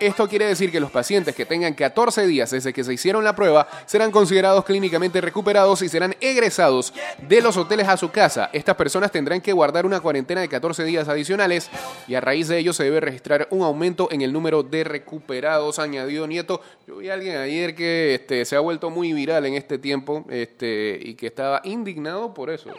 Esto 0.00 0.28
quiere 0.28 0.46
decir 0.46 0.70
que 0.70 0.80
los 0.80 0.90
pacientes 0.90 1.34
que 1.34 1.46
tengan 1.46 1.74
14 1.74 2.26
días 2.26 2.50
desde 2.50 2.72
que 2.72 2.84
se 2.84 2.92
hicieron 2.92 3.24
la 3.24 3.34
prueba 3.34 3.68
serán 3.86 4.10
considerados 4.10 4.64
clínicamente 4.64 5.20
recuperados 5.20 5.82
y 5.82 5.88
serán 5.88 6.16
egresados 6.20 6.92
de 7.26 7.40
los 7.40 7.56
hoteles 7.56 7.88
a 7.88 7.96
su 7.96 8.10
casa. 8.10 8.50
Estas 8.52 8.76
personas 8.76 9.10
tendrán 9.10 9.40
que 9.40 9.52
guardar 9.52 9.86
una 9.86 10.00
cuarentena 10.00 10.40
de 10.40 10.48
14 10.48 10.84
días 10.84 11.08
adicionales 11.08 11.70
y 12.08 12.14
a 12.14 12.20
raíz 12.20 12.48
de 12.48 12.58
ello 12.58 12.72
se 12.72 12.84
debe 12.84 13.00
registrar 13.00 13.48
un 13.50 13.62
aumento 13.62 14.08
en 14.10 14.22
el 14.22 14.32
número 14.32 14.62
de 14.62 14.84
recuperados, 14.84 15.78
añadió 15.78 16.26
Nieto. 16.26 16.60
Yo 16.86 16.96
vi 16.96 17.10
a 17.10 17.14
alguien 17.14 17.36
ayer 17.36 17.74
que 17.74 18.14
este, 18.14 18.44
se 18.44 18.56
ha 18.56 18.60
vuelto 18.60 18.90
muy 18.90 19.12
viral 19.12 19.46
en 19.46 19.54
este 19.54 19.78
tiempo 19.78 20.24
este, 20.28 20.98
y 21.02 21.14
que 21.14 21.26
estaba 21.26 21.60
indignado 21.64 22.34
por 22.34 22.50
eso. 22.50 22.70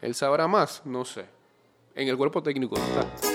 Él 0.00 0.14
sabrá 0.14 0.48
más, 0.48 0.82
no 0.84 1.04
sé. 1.04 1.24
En 1.94 2.08
el 2.08 2.16
cuerpo 2.16 2.42
técnico 2.42 2.76
está. 2.76 3.29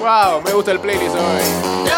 Wow, 0.00 0.42
me 0.44 0.52
gusta 0.52 0.72
el 0.72 0.80
playlist 0.80 1.14
hoy. 1.14 1.88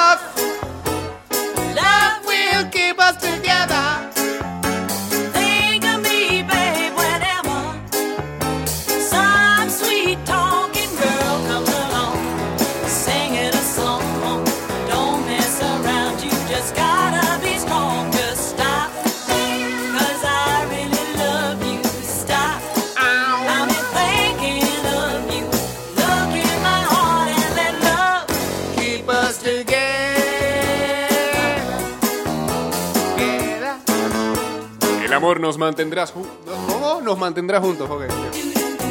Nos 35.41 35.59
mantendrá 35.59 36.07
juntos. 36.07 36.55
¿Cómo? 36.69 37.01
Nos 37.01 37.19
mantendrá 37.19 37.61
juntos, 37.61 37.89
ok. 37.91 38.03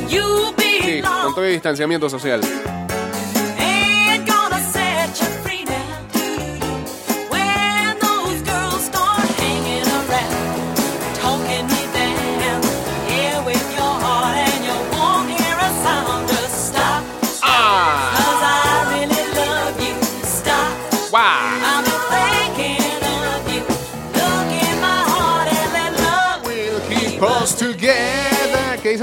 Sí, 0.08 1.02
con 1.02 1.36
todo 1.36 1.46
el 1.46 1.54
distanciamiento 1.54 2.10
social. 2.10 2.42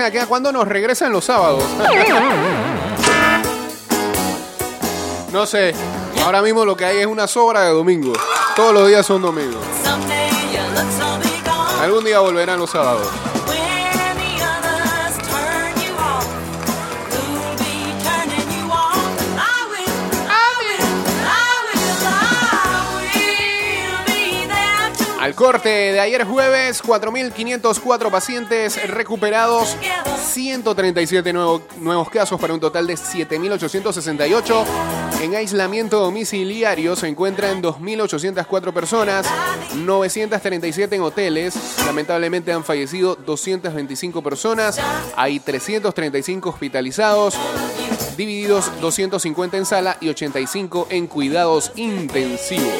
Together. 0.06 0.12
¿Qué 0.12 0.18
dicen 0.18 0.22
aquí? 0.22 0.28
¿Cuándo 0.28 0.52
nos 0.52 0.68
regresan 0.68 1.12
los 1.12 1.24
sábados? 1.24 1.62
no 5.32 5.46
sé. 5.46 5.74
Ahora 6.24 6.42
mismo 6.42 6.64
lo 6.64 6.76
que 6.76 6.84
hay 6.84 6.98
es 6.98 7.06
una 7.06 7.26
sobra 7.26 7.62
de 7.62 7.70
domingo. 7.70 8.12
Todos 8.54 8.72
los 8.72 8.88
días 8.88 9.06
son 9.06 9.22
domingos. 9.22 9.62
Algún 11.80 12.04
día 12.04 12.20
volverán 12.20 12.58
los 12.58 12.70
sábados. 12.70 13.06
Al 25.26 25.34
corte 25.34 25.68
de 25.68 25.98
ayer 25.98 26.24
jueves, 26.24 26.80
4.504 26.84 28.12
pacientes 28.12 28.88
recuperados, 28.88 29.76
137 30.24 31.32
nuevo- 31.32 31.62
nuevos 31.80 32.08
casos 32.10 32.40
para 32.40 32.54
un 32.54 32.60
total 32.60 32.86
de 32.86 32.94
7.868. 32.96 34.64
En 35.22 35.34
aislamiento 35.34 35.98
domiciliario 35.98 36.94
se 36.94 37.08
encuentran 37.08 37.60
2.804 37.60 38.72
personas, 38.72 39.26
937 39.74 40.94
en 40.94 41.02
hoteles. 41.02 41.56
Lamentablemente 41.84 42.52
han 42.52 42.62
fallecido 42.62 43.16
225 43.16 44.22
personas. 44.22 44.78
Hay 45.16 45.40
335 45.40 46.50
hospitalizados, 46.50 47.34
divididos 48.16 48.70
250 48.80 49.56
en 49.56 49.66
sala 49.66 49.96
y 50.00 50.08
85 50.08 50.86
en 50.88 51.08
cuidados 51.08 51.72
intensivos. 51.74 52.72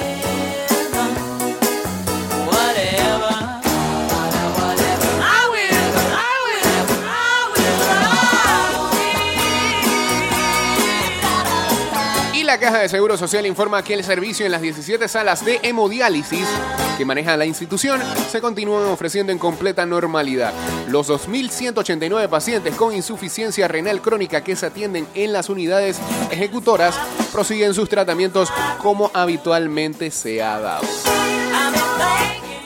La 12.56 12.60
Caja 12.60 12.78
de 12.78 12.88
Seguro 12.88 13.18
Social 13.18 13.44
informa 13.44 13.84
que 13.84 13.92
el 13.92 14.02
servicio 14.02 14.46
en 14.46 14.52
las 14.52 14.62
17 14.62 15.08
salas 15.08 15.44
de 15.44 15.60
hemodiálisis 15.62 16.48
que 16.96 17.04
maneja 17.04 17.36
la 17.36 17.44
institución 17.44 18.00
se 18.30 18.40
continúan 18.40 18.84
ofreciendo 18.86 19.30
en 19.30 19.38
completa 19.38 19.84
normalidad. 19.84 20.54
Los 20.88 21.10
2.189 21.10 22.28
pacientes 22.30 22.74
con 22.74 22.94
insuficiencia 22.94 23.68
renal 23.68 24.00
crónica 24.00 24.42
que 24.42 24.56
se 24.56 24.64
atienden 24.64 25.06
en 25.14 25.34
las 25.34 25.50
unidades 25.50 25.98
ejecutoras 26.30 26.94
prosiguen 27.30 27.74
sus 27.74 27.90
tratamientos 27.90 28.50
como 28.78 29.10
habitualmente 29.12 30.10
se 30.10 30.42
ha 30.42 30.58
dado. 30.58 30.86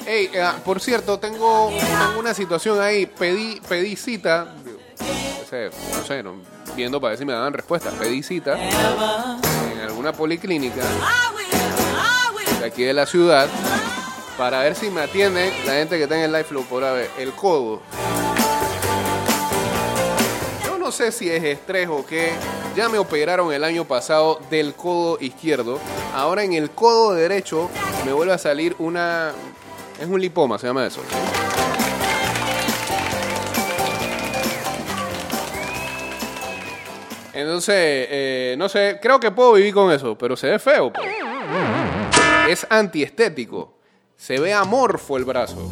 Hey, 0.06 0.30
eh, 0.32 0.48
por 0.64 0.80
cierto, 0.80 1.18
tengo, 1.18 1.72
una 2.16 2.32
situación 2.32 2.80
ahí. 2.80 3.06
Pedí, 3.06 3.60
pedí 3.68 3.96
cita. 3.96 4.54
No 4.54 5.46
sé, 5.50 5.70
no 5.96 6.04
sé, 6.06 6.22
no- 6.22 6.60
viendo 6.76 7.00
para 7.00 7.10
ver 7.10 7.18
si 7.18 7.24
me 7.24 7.32
daban 7.32 7.52
respuesta. 7.52 7.90
Pedí 7.90 8.22
cita 8.22 8.56
alguna 9.90 10.12
policlínica 10.12 10.82
de 12.60 12.66
aquí 12.66 12.84
de 12.84 12.94
la 12.94 13.06
ciudad 13.06 13.48
para 14.38 14.60
ver 14.60 14.74
si 14.74 14.88
me 14.88 15.02
atienden 15.02 15.52
la 15.66 15.72
gente 15.72 15.96
que 15.96 16.04
está 16.04 16.16
en 16.16 16.22
el 16.22 16.32
live 16.32 16.44
flow 16.44 16.64
por 16.64 16.82
ver 16.82 17.10
el 17.18 17.32
codo. 17.32 17.82
Yo 20.64 20.78
no 20.78 20.92
sé 20.92 21.12
si 21.12 21.28
es 21.28 21.42
estrés 21.42 21.88
o 21.88 22.06
qué. 22.06 22.32
Ya 22.76 22.88
me 22.88 22.98
operaron 22.98 23.52
el 23.52 23.64
año 23.64 23.84
pasado 23.84 24.40
del 24.48 24.74
codo 24.74 25.18
izquierdo. 25.20 25.78
Ahora 26.14 26.44
en 26.44 26.52
el 26.52 26.70
codo 26.70 27.14
derecho 27.14 27.68
me 28.06 28.12
vuelve 28.12 28.32
a 28.32 28.38
salir 28.38 28.76
una. 28.78 29.32
Es 30.00 30.06
un 30.06 30.20
lipoma, 30.20 30.58
se 30.58 30.68
llama 30.68 30.86
eso. 30.86 31.02
Entonces, 37.40 37.74
eh, 37.76 38.54
no 38.58 38.68
sé, 38.68 38.98
creo 39.00 39.18
que 39.18 39.30
puedo 39.30 39.54
vivir 39.54 39.72
con 39.72 39.90
eso, 39.92 40.16
pero 40.16 40.36
se 40.36 40.48
ve 40.48 40.58
feo. 40.58 40.92
pues. 40.92 41.06
Es 42.48 42.66
antiestético. 42.68 43.74
Se 44.16 44.38
ve 44.38 44.52
amorfo 44.52 45.16
el 45.16 45.24
brazo. 45.24 45.70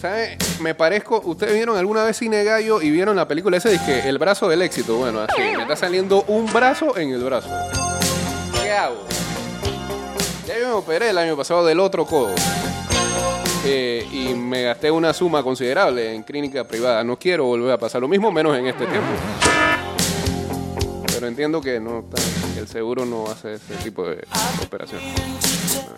¿Sabe? 0.00 0.38
Me 0.60 0.74
parezco. 0.74 1.20
¿Ustedes 1.24 1.54
vieron 1.54 1.76
alguna 1.76 2.04
vez 2.04 2.16
Cine 2.16 2.42
Gallo 2.44 2.80
y 2.80 2.90
vieron 2.90 3.16
la 3.16 3.26
película 3.28 3.56
esa? 3.56 3.68
Dice 3.68 4.08
el 4.08 4.18
brazo 4.18 4.48
del 4.48 4.62
éxito. 4.62 4.96
Bueno, 4.96 5.20
así. 5.20 5.40
Me 5.40 5.62
está 5.62 5.76
saliendo 5.76 6.22
un 6.28 6.50
brazo 6.52 6.96
en 6.96 7.10
el 7.10 7.22
brazo. 7.22 7.48
¿Qué 8.62 8.70
hago? 8.72 9.04
Ya 10.46 10.58
yo 10.58 10.68
me 10.68 10.74
operé 10.74 11.10
el 11.10 11.18
año 11.18 11.36
pasado 11.36 11.66
del 11.66 11.80
otro 11.80 12.06
codo. 12.06 12.34
Eh, 13.64 14.06
y 14.10 14.32
me 14.34 14.62
gasté 14.62 14.90
una 14.90 15.12
suma 15.12 15.42
considerable 15.42 16.14
en 16.14 16.22
clínica 16.22 16.64
privada. 16.64 17.04
No 17.04 17.18
quiero 17.18 17.44
volver 17.44 17.72
a 17.72 17.78
pasar 17.78 18.00
lo 18.00 18.08
mismo, 18.08 18.32
menos 18.32 18.56
en 18.56 18.66
este 18.66 18.86
tiempo. 18.86 19.08
Entiendo 21.30 21.60
que 21.60 21.78
no 21.78 22.04
el 22.58 22.66
seguro 22.66 23.06
no 23.06 23.30
hace 23.30 23.54
ese 23.54 23.76
tipo 23.84 24.04
de 24.04 24.26
operación. 24.64 25.00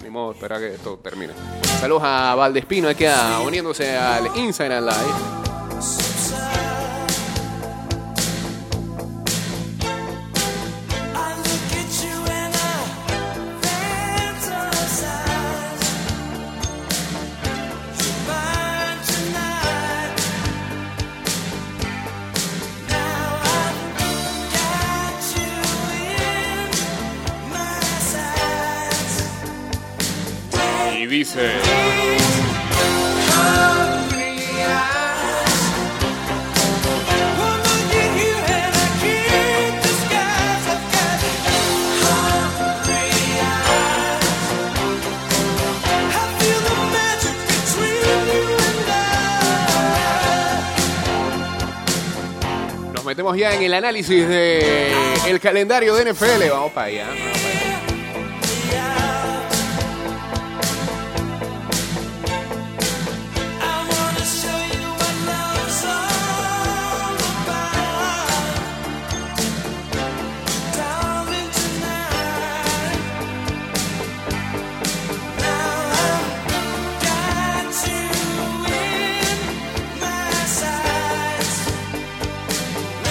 Ni 0.03 0.11
modo, 0.11 0.33
esperar 0.33 0.61
que 0.61 0.75
esto 0.75 0.99
termine. 0.99 1.33
Saludos 1.81 2.03
a 2.05 2.35
Valdespino, 2.35 2.89
que 2.89 2.97
queda 2.97 3.41
uniéndose 3.41 3.97
al 3.97 4.27
Instagram 4.37 4.85
Live. 4.85 6.12
Dice... 31.13 31.51
Nos 52.95 53.05
metemos 53.05 53.37
ya 53.37 53.53
en 53.53 53.63
el 53.63 53.75
análisis 53.75 54.27
de 54.27 54.95
el 55.29 55.41
calendario 55.41 55.95
de 55.95 56.13
NFL. 56.13 56.49
Vamos 56.51 56.51
para 56.51 56.55
vamos 56.55 56.73
para 56.73 56.87
allá. 56.87 57.72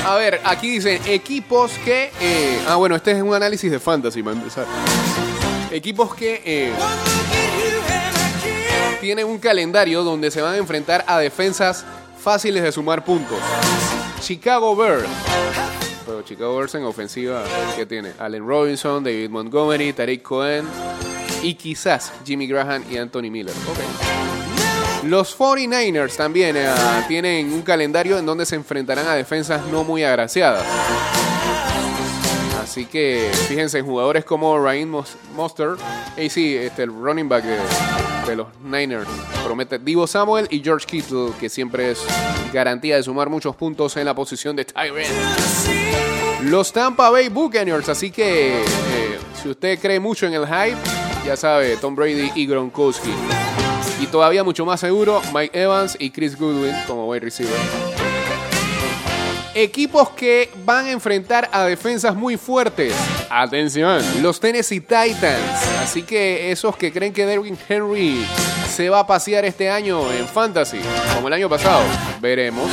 A 0.06 0.16
ver, 0.16 0.42
aquí 0.44 0.72
dicen 0.72 1.02
equipos 1.06 1.72
que. 1.86 2.12
eh, 2.20 2.60
ah, 2.68 2.76
bueno, 2.76 2.96
este 2.96 3.12
es 3.12 3.22
un 3.22 3.34
análisis 3.34 3.70
de 3.72 3.80
fantasy, 3.80 4.24
para 4.24 4.36
empezar. 4.36 4.66
Equipos 5.72 6.14
que 6.16 6.42
eh, 6.44 6.74
tienen 9.00 9.28
un 9.28 9.38
calendario 9.40 10.04
donde 10.04 10.32
se 10.32 10.42
van 10.42 10.56
a 10.56 10.58
enfrentar 10.58 11.06
a 11.08 11.20
defensas 11.20 11.86
fáciles 12.20 12.64
de 12.64 12.72
sumar 12.72 13.06
puntos. 13.06 13.38
Chicago 14.22 14.76
Bears. 14.76 15.08
Pero 16.06 16.24
Chicago 16.24 16.58
Bears 16.58 16.76
en 16.76 16.84
ofensiva, 16.84 17.44
¿qué 17.76 17.86
tiene? 17.86 18.12
Allen 18.20 18.46
Robinson, 18.46 19.04
David 19.04 19.30
Montgomery, 19.30 19.94
Tariq 19.94 20.22
Cohen 20.24 20.66
y 21.42 21.54
quizás 21.54 22.12
Jimmy 22.26 22.48
Graham 22.48 22.84
y 22.90 22.98
Anthony 22.98 23.32
Miller. 23.32 23.54
Ok. 23.70 24.21
Los 25.04 25.38
49ers 25.38 26.16
también 26.16 26.56
eh, 26.56 26.70
tienen 27.08 27.52
un 27.52 27.64
calendario 27.64 28.20
en 28.20 28.26
donde 28.26 28.46
se 28.46 28.56
enfrentarán 28.56 29.08
a 29.08 29.16
defensas 29.16 29.66
no 29.68 29.84
muy 29.84 30.04
agraciadas. 30.04 30.64
Así 32.62 32.86
que 32.86 33.32
fíjense 33.50 33.80
en 33.80 33.86
jugadores 33.86 34.24
como 34.24 34.58
Ryan 34.58 34.92
sí, 36.30 36.56
este, 36.56 36.84
el 36.84 36.90
running 36.90 37.28
back 37.28 37.44
de, 37.44 37.58
de 38.28 38.36
los 38.36 38.48
Niners, 38.64 39.08
promete 39.44 39.80
Divo 39.80 40.06
Samuel 40.06 40.48
y 40.52 40.62
George 40.64 40.86
Kittle, 40.86 41.32
que 41.40 41.50
siempre 41.50 41.92
es 41.92 42.00
garantía 42.54 42.96
de 42.96 43.04
sumar 43.04 43.30
muchos 43.30 43.56
puntos 43.56 43.98
en 43.98 44.06
la 44.06 44.14
posición 44.14 44.56
de 44.56 44.66
Tyrant. 44.66 45.10
Los 46.44 46.72
Tampa 46.72 47.10
Bay 47.10 47.30
Buccaneers, 47.30 47.90
así 47.90 48.12
que 48.12 48.62
eh, 48.62 49.20
si 49.42 49.50
usted 49.50 49.80
cree 49.80 50.00
mucho 50.00 50.28
en 50.28 50.34
el 50.34 50.46
hype, 50.46 50.78
ya 51.26 51.36
sabe, 51.36 51.78
Tom 51.78 51.96
Brady 51.96 52.32
y 52.36 52.46
Gronkowski. 52.46 53.12
Y 54.02 54.08
todavía 54.08 54.44
mucho 54.44 54.66
más 54.66 54.80
seguro, 54.80 55.22
Mike 55.32 55.62
Evans 55.62 55.96
y 56.00 56.10
Chris 56.10 56.36
Goodwin 56.36 56.74
como 56.88 57.08
wide 57.08 57.20
receiver. 57.20 57.56
Equipos 59.54 60.10
que 60.10 60.50
van 60.66 60.86
a 60.86 60.92
enfrentar 60.92 61.48
a 61.52 61.66
defensas 61.66 62.16
muy 62.16 62.36
fuertes. 62.36 62.96
Atención, 63.30 64.02
los 64.24 64.40
Tennessee 64.40 64.80
Titans. 64.80 65.68
Así 65.84 66.02
que 66.02 66.52
esos 66.52 66.76
que 66.78 66.92
creen 66.92 67.14
que 67.14 67.28
Derwin 67.28 67.56
Henry 67.70 68.26
se 68.68 68.90
va 68.90 69.02
a 69.02 69.08
pasear 69.08 69.46
este 69.46 69.70
año 69.70 70.12
en 70.12 70.28
Fantasy, 70.28 70.80
como 71.14 71.28
el 71.28 71.36
año 71.36 71.48
pasado, 71.48 71.84
veremos. 72.20 72.72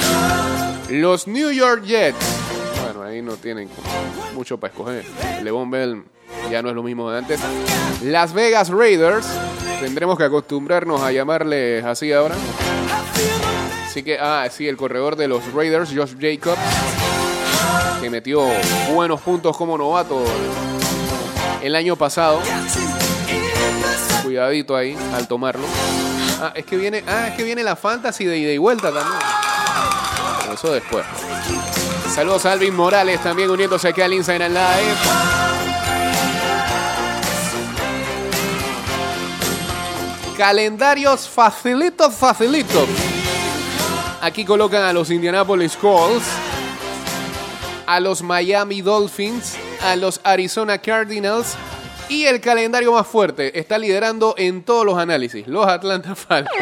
Los 0.88 1.26
New 1.26 1.50
York 1.50 1.84
Jets. 1.84 2.16
Bueno, 2.84 3.02
ahí 3.02 3.20
no 3.20 3.34
tienen 3.34 3.68
mucho 4.34 4.58
para 4.58 4.72
escoger. 4.72 5.04
Levon 5.42 5.70
Bell 5.70 6.04
ya 6.50 6.62
no 6.62 6.70
es 6.70 6.74
lo 6.74 6.82
mismo 6.82 7.10
de 7.10 7.18
antes. 7.18 7.38
Las 8.02 8.32
Vegas 8.32 8.70
Raiders. 8.70 9.26
Tendremos 9.80 10.18
que 10.18 10.24
acostumbrarnos 10.24 11.00
a 11.02 11.12
llamarles 11.12 11.84
así 11.84 12.12
ahora. 12.12 12.34
Así 13.86 14.02
que, 14.02 14.18
ah, 14.20 14.46
sí, 14.50 14.68
el 14.68 14.76
corredor 14.76 15.16
de 15.16 15.28
los 15.28 15.52
Raiders, 15.52 15.90
Josh 15.94 16.14
Jacobs, 16.20 16.58
que 18.00 18.10
metió 18.10 18.44
buenos 18.92 19.20
puntos 19.20 19.56
como 19.56 19.78
novato 19.78 20.22
el 21.62 21.74
año 21.74 21.96
pasado. 21.96 22.40
Cuidadito 24.22 24.76
ahí 24.76 24.96
al 25.14 25.26
tomarlo. 25.26 25.64
Ah, 26.40 26.52
es 26.54 26.64
que 26.64 26.76
viene, 26.76 27.02
ah, 27.06 27.28
es 27.28 27.34
que 27.34 27.44
viene 27.44 27.62
la 27.62 27.76
fantasy 27.76 28.24
de 28.24 28.38
ida 28.38 28.52
y 28.52 28.58
vuelta 28.58 28.92
también. 28.92 29.18
Pero 30.42 30.54
Eso 30.54 30.72
después. 30.72 31.04
Saludos 32.14 32.46
a 32.46 32.52
Alvin 32.52 32.74
Morales 32.74 33.22
también 33.22 33.50
uniéndose 33.50 33.88
aquí 33.88 34.00
al 34.00 34.12
Instagram 34.12 34.52
Live. 34.52 35.47
Calendarios 40.38 41.28
facilitos, 41.28 42.14
facilitos. 42.14 42.88
Aquí 44.20 44.44
colocan 44.44 44.84
a 44.84 44.92
los 44.92 45.10
Indianapolis 45.10 45.76
Colts, 45.76 46.28
a 47.84 47.98
los 47.98 48.22
Miami 48.22 48.80
Dolphins, 48.80 49.56
a 49.82 49.96
los 49.96 50.20
Arizona 50.22 50.78
Cardinals 50.78 51.56
y 52.08 52.26
el 52.26 52.40
calendario 52.40 52.92
más 52.92 53.08
fuerte 53.08 53.58
está 53.58 53.78
liderando 53.78 54.36
en 54.38 54.62
todos 54.62 54.86
los 54.86 54.96
análisis, 54.96 55.44
los 55.48 55.66
Atlanta 55.66 56.14
Falcons. 56.14 56.56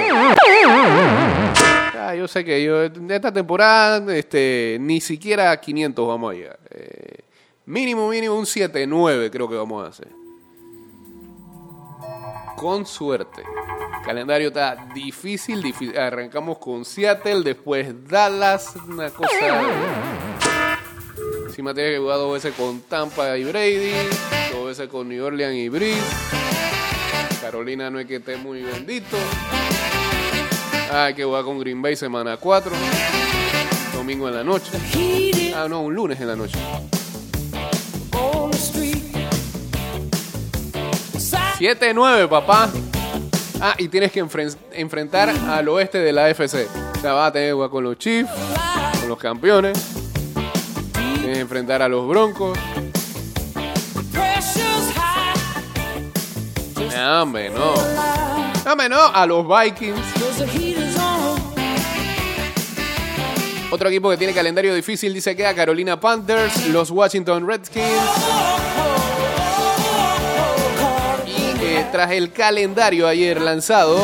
Ah, 1.98 2.14
yo 2.16 2.26
sé 2.28 2.46
que 2.46 2.64
yo 2.64 2.82
esta 2.84 3.30
temporada 3.30 4.10
este, 4.14 4.78
ni 4.80 5.02
siquiera 5.02 5.50
a 5.50 5.60
500 5.60 6.08
vamos 6.08 6.32
a 6.32 6.34
llegar. 6.34 6.58
Eh, 6.70 7.18
mínimo, 7.66 8.08
mínimo 8.08 8.36
un 8.36 8.46
7-9 8.46 9.30
creo 9.30 9.46
que 9.50 9.56
vamos 9.56 9.84
a 9.84 9.88
hacer. 9.88 10.25
Con 12.56 12.86
suerte. 12.86 13.42
Calendario 14.04 14.48
está 14.48 14.88
difícil. 14.94 15.62
Arrancamos 15.96 16.58
con 16.58 16.84
Seattle, 16.84 17.42
después 17.42 18.08
Dallas, 18.08 18.74
una 18.88 19.10
cosa. 19.10 19.62
Encima 21.46 21.74
tiene 21.74 21.92
que 21.92 21.98
jugar 21.98 22.18
dos 22.18 22.32
veces 22.34 22.54
con 22.54 22.80
Tampa 22.82 23.36
y 23.36 23.44
Brady, 23.44 23.92
dos 24.52 24.66
veces 24.66 24.88
con 24.88 25.08
New 25.08 25.24
Orleans 25.24 25.56
y 25.56 25.68
Breeze. 25.68 26.00
Carolina 27.40 27.90
no 27.90 27.98
es 27.98 28.06
que 28.06 28.16
esté 28.16 28.36
muy 28.36 28.62
bendito. 28.62 29.16
Ah, 30.92 31.04
hay 31.04 31.14
que 31.14 31.24
jugar 31.24 31.44
con 31.44 31.58
Green 31.58 31.80
Bay 31.82 31.96
semana 31.96 32.36
4. 32.36 32.72
Domingo 33.94 34.28
en 34.28 34.34
la 34.34 34.44
noche. 34.44 34.70
Ah, 35.54 35.66
no, 35.68 35.82
un 35.82 35.94
lunes 35.94 36.20
en 36.20 36.28
la 36.28 36.36
noche. 36.36 36.58
7-9, 41.58 42.28
papá. 42.28 42.68
Ah, 43.60 43.74
y 43.78 43.88
tienes 43.88 44.12
que 44.12 44.22
enfren- 44.22 44.56
enfrentar 44.72 45.30
al 45.30 45.68
oeste 45.68 45.98
de 45.98 46.12
la 46.12 46.28
FC. 46.28 46.66
O 46.96 47.00
sea, 47.00 47.12
vas 47.14 47.28
a 47.28 47.32
tener 47.32 47.54
con 47.70 47.82
los 47.84 47.96
Chiefs, 47.98 48.30
con 49.00 49.08
los 49.08 49.18
campeones. 49.18 49.78
Tienes 50.92 51.34
que 51.36 51.40
enfrentar 51.40 51.80
a 51.82 51.88
los 51.88 52.06
Broncos. 52.06 52.58
No, 56.94 57.24
no. 57.24 57.74
No, 58.64 58.88
no. 58.88 59.00
A 59.14 59.26
los 59.26 59.46
Vikings. 59.46 60.00
Otro 63.70 63.88
equipo 63.88 64.08
que 64.10 64.16
tiene 64.16 64.32
calendario 64.32 64.74
difícil 64.74 65.12
dice 65.12 65.34
que 65.36 65.46
a 65.46 65.54
Carolina 65.54 65.98
Panthers, 65.98 66.68
los 66.68 66.90
Washington 66.90 67.46
Redskins. 67.46 67.86
Tras 71.96 72.12
el 72.12 72.30
calendario 72.30 73.08
ayer 73.08 73.40
lanzado, 73.40 73.96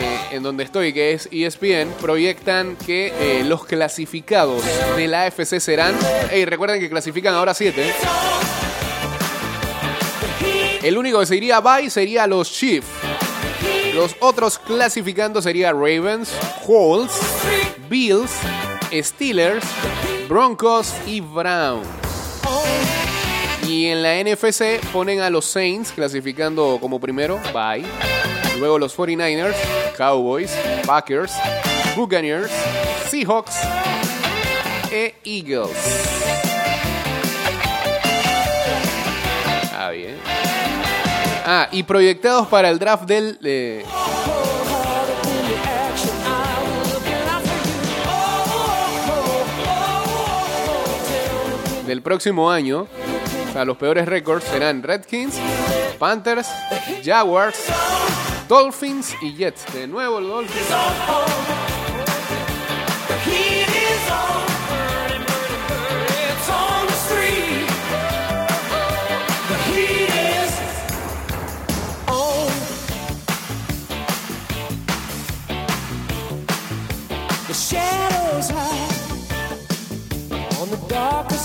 eh, 0.00 0.18
en 0.32 0.42
donde 0.42 0.64
estoy, 0.64 0.92
que 0.92 1.12
es 1.12 1.28
ESPN, 1.30 1.92
proyectan 2.00 2.74
que 2.74 3.14
eh, 3.20 3.44
los 3.44 3.64
clasificados 3.64 4.64
de 4.96 5.06
la 5.06 5.26
AFC 5.26 5.60
serán. 5.60 5.94
Ey, 6.32 6.44
recuerden 6.44 6.80
que 6.80 6.90
clasifican 6.90 7.34
ahora 7.34 7.54
7. 7.54 7.94
El 10.82 10.98
único 10.98 11.20
que 11.20 11.26
se 11.26 11.36
iría 11.36 11.60
bye 11.60 11.88
sería 11.88 12.26
los 12.26 12.50
Chiefs. 12.50 12.88
Los 13.94 14.16
otros 14.18 14.58
clasificando 14.58 15.40
sería 15.40 15.70
Ravens, 15.70 16.32
Colts, 16.66 17.14
Bills, 17.88 18.32
Steelers, 18.92 19.64
Broncos 20.28 20.92
y 21.06 21.20
Browns. 21.20 21.86
Y 23.68 23.84
en 23.88 24.02
la 24.02 24.14
NFC 24.24 24.80
ponen 24.92 25.20
a 25.20 25.28
los 25.28 25.44
Saints 25.44 25.92
clasificando 25.92 26.78
como 26.80 26.98
primero, 26.98 27.38
bye. 27.52 27.84
Luego 28.58 28.78
los 28.78 28.96
49ers, 28.96 29.54
Cowboys, 29.94 30.50
Packers, 30.86 31.34
Buccaneers, 31.94 32.50
Seahawks 33.10 33.56
e 34.90 35.14
Eagles. 35.22 35.76
Ah, 39.74 39.90
bien. 39.90 40.16
Ah, 41.44 41.68
y 41.70 41.82
proyectados 41.82 42.48
para 42.48 42.70
el 42.70 42.78
draft 42.78 43.04
del... 43.04 43.38
eh, 43.44 43.84
del 51.86 52.02
próximo 52.02 52.50
año. 52.50 52.86
Sea, 53.58 53.64
los 53.64 53.76
peores 53.76 54.06
récords 54.06 54.44
serán 54.44 54.84
Redskins, 54.84 55.34
Panthers, 55.98 56.46
Jaguars, 57.04 57.56
Dolphins 58.48 59.16
y 59.20 59.34
Jets. 59.34 59.64
De 59.74 59.88
nuevo 59.88 60.20
el 60.20 60.28
Dolphins. 60.28 60.68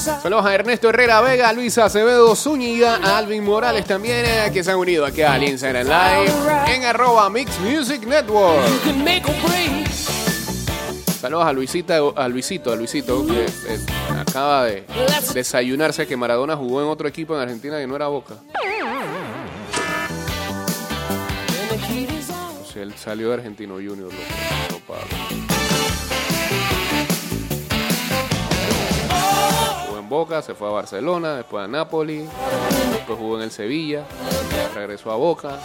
Saludos 0.04 0.46
a 0.46 0.54
Ernesto 0.54 0.89
Herrera 0.89 1.22
Vega, 1.22 1.48
a 1.48 1.54
Luis 1.54 1.78
Acevedo 1.78 2.36
Zúñiga, 2.36 2.98
a 3.02 3.18
Alvin 3.20 3.42
Morales 3.42 3.86
también, 3.86 4.26
eh, 4.26 4.52
que 4.52 4.62
se 4.62 4.72
han 4.72 4.78
unido 4.78 5.06
aquí 5.06 5.22
al 5.22 5.42
Instagram 5.42 5.88
Live 5.88 6.34
en 6.76 6.84
arroba 6.84 7.30
Mix 7.30 7.58
Music 7.62 8.06
Network. 8.06 8.66
Saludos 11.22 11.46
a 11.46 11.54
Luisita, 11.54 12.00
a 12.18 12.28
Luisito, 12.28 12.74
a 12.74 12.76
Luisito, 12.76 13.26
que 13.26 13.46
eh, 13.46 13.80
acaba 14.20 14.66
de 14.66 14.86
desayunarse 15.34 16.06
que 16.06 16.18
Maradona 16.18 16.58
jugó 16.58 16.82
en 16.82 16.89
otro 16.89 17.08
equipo 17.08 17.34
en 17.36 17.42
Argentina 17.42 17.78
que 17.78 17.88
no 17.88 17.96
era 17.96 18.08
Boca. 18.08 18.36
O 22.62 22.66
sea, 22.74 22.84
él 22.84 22.94
salió 22.98 23.30
de 23.30 23.36
Argentino 23.36 23.76
Junior. 23.76 24.12
loco, 24.70 24.96
Boca, 30.13 30.43
se 30.43 30.54
fue 30.54 30.67
a 30.67 30.71
Barcelona, 30.71 31.38
después 31.38 31.65
a 31.65 31.67
Napoli, 31.67 32.30
después 32.91 33.17
jugó 33.17 33.38
en 33.38 33.41
el 33.45 33.49
Sevilla, 33.52 34.04
regresó 34.76 35.12
a 35.12 35.15
Boca, 35.15 35.58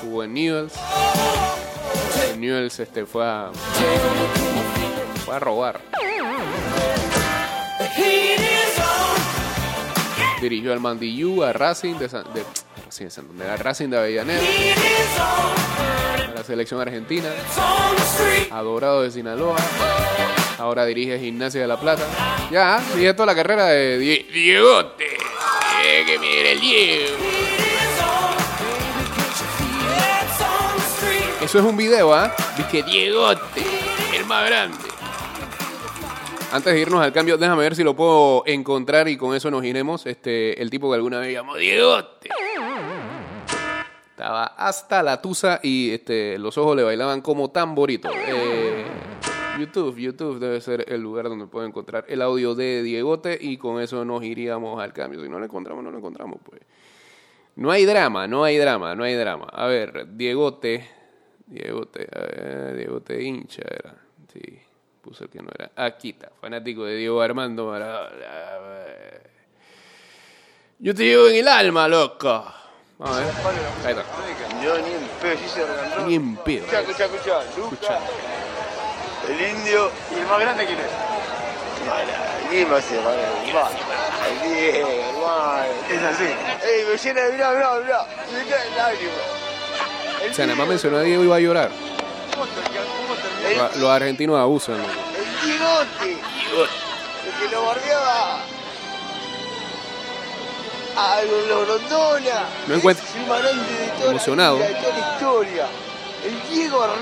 jugó 0.00 0.24
en 0.24 0.32
Newell's. 0.32 0.72
Newell's 2.38 2.80
este, 2.80 3.04
fue 3.04 3.22
a, 3.22 3.50
fue 5.26 5.36
a 5.36 5.38
robar. 5.40 5.78
Dirigió 10.40 10.72
al 10.72 10.80
Mandillú, 10.80 11.42
a 11.42 11.52
Racing 11.52 11.96
de, 11.96 12.08
San- 12.08 12.24
de, 12.32 12.44
Racing 12.86 13.04
de 13.04 13.10
Santander, 13.10 13.50
a 13.50 13.56
Racing 13.58 13.90
de 13.90 13.98
Avellaneda, 13.98 14.40
a 16.30 16.34
la 16.34 16.42
selección 16.44 16.80
argentina, 16.80 17.28
a 18.50 18.62
Dorado 18.62 19.02
de 19.02 19.10
Sinaloa, 19.10 19.56
ahora 20.58 20.84
dirige 20.86 21.18
Gimnasia 21.18 21.60
de 21.62 21.66
La 21.68 21.78
Plata. 21.78 22.04
Ya, 22.50 22.80
sigue 22.94 23.12
toda 23.14 23.26
la 23.26 23.34
carrera 23.34 23.66
de 23.66 23.98
Die- 23.98 24.26
Diegote. 24.32 25.04
Eh, 25.84 26.02
que 26.06 26.18
mire 26.18 26.52
el 26.52 26.60
Diego. 26.60 27.16
Eso 31.42 31.58
es 31.60 31.64
un 31.64 31.76
video, 31.76 32.12
¿ah? 32.12 32.34
Dice 32.56 32.82
Diegote, 32.82 33.62
el 34.16 34.24
más 34.26 34.46
grande. 34.46 34.78
Antes 36.52 36.72
de 36.74 36.80
irnos 36.80 37.00
al 37.02 37.12
cambio, 37.12 37.36
déjame 37.36 37.62
ver 37.62 37.76
si 37.76 37.84
lo 37.84 37.94
puedo 37.94 38.42
encontrar 38.46 39.08
y 39.08 39.16
con 39.16 39.34
eso 39.34 39.50
nos 39.50 39.64
iremos. 39.64 40.06
Este, 40.06 40.60
el 40.60 40.70
tipo 40.70 40.88
que 40.90 40.96
alguna 40.96 41.20
vez 41.20 41.32
llamó 41.32 41.54
Diegote. 41.56 42.30
Estaba 44.10 44.44
hasta 44.56 45.02
la 45.02 45.20
tusa 45.20 45.60
y 45.62 45.92
este, 45.92 46.38
los 46.38 46.56
ojos 46.56 46.74
le 46.74 46.82
bailaban 46.82 47.20
como 47.20 47.50
tamborito. 47.50 48.08
Eh, 48.12 48.75
YouTube, 49.58 49.96
YouTube 49.98 50.38
debe 50.38 50.60
ser 50.60 50.84
el 50.88 51.00
lugar 51.00 51.28
donde 51.28 51.46
puedo 51.46 51.66
encontrar 51.66 52.04
el 52.08 52.22
audio 52.22 52.54
de 52.54 52.82
Diegote 52.82 53.38
y 53.40 53.56
con 53.56 53.80
eso 53.80 54.04
nos 54.04 54.22
iríamos 54.22 54.82
al 54.82 54.92
cambio. 54.92 55.22
Si 55.22 55.28
no 55.28 55.38
lo 55.38 55.44
encontramos, 55.44 55.82
no 55.82 55.90
lo 55.90 55.98
encontramos, 55.98 56.40
pues. 56.44 56.60
No 57.56 57.70
hay 57.70 57.86
drama, 57.86 58.26
no 58.26 58.44
hay 58.44 58.58
drama, 58.58 58.94
no 58.94 59.04
hay 59.04 59.14
drama. 59.14 59.46
A 59.52 59.66
ver, 59.66 60.16
Diegote. 60.16 60.88
Diegote, 61.46 62.08
a 62.12 62.18
ver, 62.20 62.76
Diegote 62.76 63.22
hincha 63.22 63.62
era. 63.62 63.94
Sí, 64.32 64.40
puse 65.00 65.24
el 65.24 65.30
que 65.30 65.40
no 65.40 65.48
era. 65.54 65.70
Aquí 65.76 66.10
está, 66.10 66.30
fanático 66.40 66.84
de 66.84 66.96
Diego 66.96 67.20
Armando 67.20 67.66
Maradona. 67.66 68.10
Yo 70.78 70.94
te 70.94 71.04
llevo 71.04 71.28
en 71.28 71.36
el 71.36 71.48
alma, 71.48 71.88
loco. 71.88 72.44
Vamos 72.98 73.16
a 73.16 73.20
ver. 73.20 73.30
Ahí 73.84 73.92
está. 73.92 74.04
Yo 74.62 74.78
ni 74.78 74.92
en 74.92 75.08
pedo, 75.20 75.36
sí 75.38 75.48
se. 75.48 76.06
Ni 76.06 76.14
en 76.14 76.36
pedo. 76.36 76.64
Escucha, 76.64 77.04
escucha, 77.04 77.42
escucha. 77.42 77.98
Luca, 77.98 78.00
el 79.28 79.56
indio. 79.56 79.90
¿Y 80.14 80.20
el 80.20 80.26
más 80.26 80.40
grande 80.40 80.66
quién 80.66 80.78
es? 80.78 80.86
Mala, 81.86 82.48
¿quién 82.50 82.72
va 82.72 82.80
ser? 82.80 83.00
Mala, 83.00 83.70
el 84.28 84.42
Diego, 84.42 84.88
hermano. 84.88 85.64
Es 85.90 86.02
así. 86.02 86.24
Ey, 86.24 86.84
me 86.90 86.96
llena 86.98 87.20
de 87.22 87.32
mirá, 87.32 87.50
mirá, 87.52 87.74
mirá. 87.80 88.06
Me 88.32 88.50
caen 88.50 88.76
lágrimas. 88.76 89.14
El 90.24 90.30
O 90.30 90.34
sea, 90.34 90.46
nada 90.46 90.58
más 90.58 90.68
mencionó 90.68 90.96
a 90.96 91.02
Diego 91.02 91.22
y 91.22 91.26
iba 91.26 91.36
a 91.36 91.40
llorar. 91.40 91.70
¿Cómo 92.34 92.46
terminó? 92.46 93.68
Los, 93.76 93.90
argentinos 93.90 94.38
abusan, 94.38 94.78
loco. 94.78 94.90
El 95.16 95.48
Diegote. 95.48 96.12
El 96.12 97.32
que 97.48 97.54
lo 97.54 97.66
bardeaba. 97.66 98.40
A 100.96 101.20
los 101.22 101.68
Rondona. 101.68 102.44
No 102.66 102.74
encuentro- 102.74 103.04
Es 103.06 103.14
el 103.16 103.26
más 103.26 103.42
grande 103.42 103.72
de 103.72 103.88
toda 103.98 104.10
Emocionado. 104.10 104.58
la 104.58 104.66
de 104.66 104.74
toda 104.74 104.98
la 104.98 105.12
historia. 105.12 105.66
El 106.24 106.48
Diego. 106.50 106.82
Acá, 106.82 106.94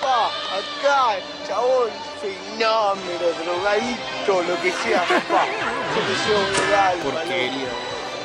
papá. 0.00 0.30
Acá, 0.56 1.18
chabón. 1.46 1.90
Fenómeno, 2.18 3.26
drogadicto, 3.44 4.42
lo 4.42 4.60
que 4.60 4.72
sea, 4.72 5.02
papá. 5.02 5.46
Yo 5.94 6.00
te 6.02 6.14
llevo 6.26 6.42
alma. 6.76 7.04
Porquería. 7.04 7.68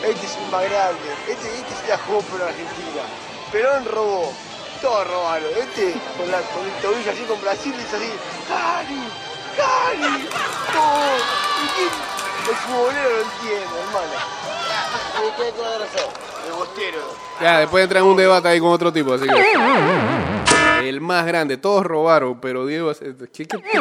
Este 0.04 0.26
es 0.26 0.36
el 0.36 0.52
más 0.52 0.64
grande. 0.64 1.10
Este, 1.28 1.48
este 1.48 1.76
se 1.82 1.88
la 1.90 1.98
jugó 2.00 2.22
por 2.22 2.42
Argentina. 2.42 3.04
Perón 3.52 3.86
robó. 3.86 4.34
Todos 4.82 5.08
robaron. 5.08 5.50
Este 5.58 5.94
con, 6.18 6.32
la, 6.32 6.42
con 6.42 6.66
el 6.66 6.74
tobillo 6.82 7.12
así 7.12 7.22
con 7.22 7.40
Brasil 7.40 7.74
dice 7.78 7.96
así. 7.96 8.12
¡Cari! 8.50 9.04
¡Cari! 9.56 10.28
¡Todo! 10.74 11.18
¿Y 11.64 11.68
quién? 11.76 11.92
El 12.50 12.56
futbolero 12.56 13.10
lo 13.10 13.22
entiende, 13.22 13.80
hermano. 13.80 14.18
¿Qué, 15.16 15.44
qué, 15.44 15.54
qué 15.54 15.62
va 15.62 15.68
a 15.68 15.86
hacer? 15.86 16.10
El 16.48 16.54
bostero. 16.54 17.00
Ya, 17.40 17.60
después 17.60 17.84
entra 17.84 18.00
en 18.00 18.06
un 18.06 18.18
debate 18.18 18.48
ahí 18.50 18.60
con 18.60 18.72
otro 18.72 18.92
tipo, 18.92 19.14
así 19.14 19.26
que. 19.28 20.43
El 20.84 21.00
más 21.00 21.26
grande, 21.26 21.56
todos 21.58 21.86
robaron, 21.86 22.42
pero 22.42 22.66
Diego. 22.66 22.92
¿Qué, 22.94 23.46
qué, 23.46 23.46
qué? 23.46 23.80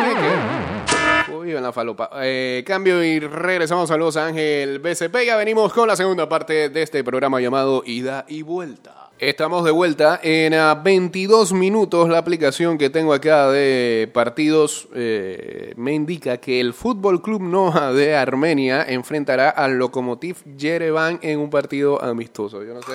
Uy, 1.33 1.51
en 1.51 1.63
la 1.63 1.73
falopa. 1.73 2.11
Eh, 2.23 2.63
cambio 2.65 3.03
y 3.03 3.19
regresamos. 3.19 3.89
Saludos 3.89 4.17
a 4.17 4.27
Ángel 4.27 4.79
BCP. 4.79 5.25
Ya 5.27 5.37
venimos 5.37 5.73
con 5.73 5.89
la 5.89 5.97
segunda 5.97 6.29
parte 6.29 6.69
de 6.69 6.83
este 6.83 7.03
programa 7.03 7.41
llamado 7.41 7.83
Ida 7.85 8.25
y 8.29 8.43
Vuelta. 8.43 9.11
Estamos 9.19 9.65
de 9.65 9.71
vuelta 9.71 10.21
en 10.23 10.55
a 10.55 10.75
22 10.77 11.53
minutos. 11.53 12.09
La 12.09 12.19
aplicación 12.19 12.79
que 12.79 12.91
tengo 12.91 13.13
acá 13.13 13.51
de 13.51 14.11
partidos 14.13 14.89
eh, 14.95 15.75
me 15.77 15.93
indica 15.93 16.39
que 16.39 16.61
el 16.61 16.73
Fútbol 16.73 17.21
Club 17.21 17.43
Noja 17.43 17.93
de 17.93 18.17
Armenia 18.17 18.85
enfrentará 18.85 19.51
al 19.51 19.79
Lokomotiv 19.79 20.37
Yerevan 20.57 21.19
en 21.23 21.41
un 21.41 21.51
partido 21.51 22.03
amistoso. 22.03 22.63
Yo 22.63 22.75
no 22.75 22.83
sé 22.83 22.93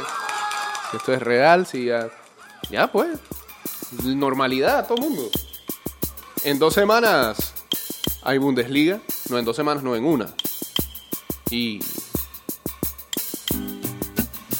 si 0.91 0.97
esto 0.97 1.13
es 1.13 1.21
real, 1.21 1.65
si 1.65 1.85
ya. 1.85 2.09
Ya, 2.69 2.87
pues. 2.87 3.19
Normalidad, 3.91 4.87
todo 4.87 4.97
el 4.97 5.03
mundo. 5.03 5.29
En 6.43 6.59
dos 6.59 6.73
semanas 6.73 7.53
hay 8.23 8.37
Bundesliga. 8.37 8.99
No, 9.29 9.37
en 9.37 9.45
dos 9.45 9.55
semanas, 9.55 9.83
no, 9.83 9.95
en 9.95 10.05
una. 10.05 10.33
Y. 11.49 11.79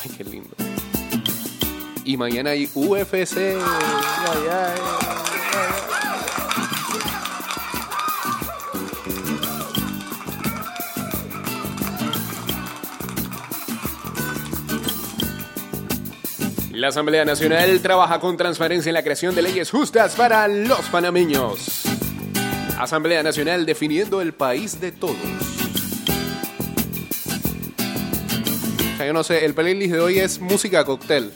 Ay, 0.02 0.12
qué 0.18 0.24
lindo. 0.24 0.56
Y 2.04 2.18
mañana 2.18 2.52
hay 2.52 2.70
UFC. 2.74 3.38
Ay, 3.38 4.48
ay. 4.50 5.37
La 16.78 16.90
Asamblea 16.90 17.26
Nacional 17.26 17.80
trabaja 17.80 18.20
con 18.20 18.38
transparencia 18.38 18.92
en 18.92 18.94
la 18.94 19.02
creación 19.02 19.34
de 19.34 19.42
leyes 19.42 19.72
justas 19.72 20.14
para 20.14 20.48
los 20.48 20.82
panameños. 20.92 21.82
Asamblea 22.78 23.24
Nacional 23.24 23.66
definiendo 23.66 24.22
el 24.22 24.36
país 24.36 24.80
de 24.80 24.92
todos. 24.92 25.18
Yo 29.00 29.12
no 29.12 29.24
sé, 29.24 29.44
el 29.44 29.56
playlist 29.56 29.92
de 29.92 30.00
hoy 30.00 30.20
es 30.20 30.40
música 30.40 30.86
cóctel. 30.86 31.34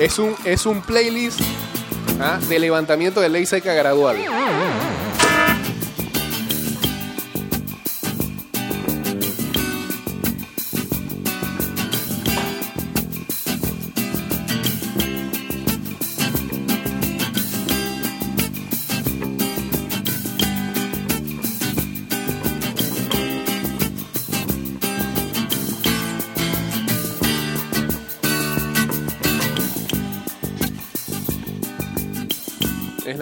Es 0.00 0.18
un, 0.18 0.34
es 0.44 0.66
un 0.66 0.82
playlist 0.82 1.40
¿ah? 2.20 2.40
de 2.48 2.58
levantamiento 2.58 3.20
de 3.20 3.28
ley 3.28 3.46
seca 3.46 3.74
gradual. 3.74 4.16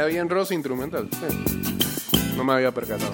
La 0.01 0.07
Bien 0.07 0.31
Rosa 0.31 0.55
instrumental. 0.55 1.11
No 2.35 2.43
me 2.43 2.55
había 2.55 2.73
percatado. 2.73 3.13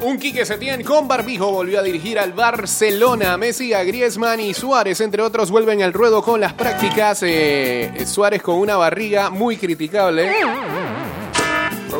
Un 0.00 0.18
Quique 0.18 0.46
Setién 0.46 0.82
con 0.82 1.06
barbijo 1.06 1.50
volvió 1.50 1.80
a 1.80 1.82
dirigir 1.82 2.18
al 2.18 2.32
Barcelona. 2.32 3.36
Messi, 3.36 3.74
a 3.74 3.84
Griezmann 3.84 4.40
y 4.40 4.54
Suárez, 4.54 5.02
entre 5.02 5.20
otros, 5.20 5.50
vuelven 5.50 5.82
al 5.82 5.92
ruedo 5.92 6.22
con 6.22 6.40
las 6.40 6.54
prácticas. 6.54 7.22
Eh, 7.22 8.06
Suárez 8.06 8.40
con 8.40 8.54
una 8.56 8.76
barriga 8.76 9.28
muy 9.28 9.58
criticable. 9.58 10.32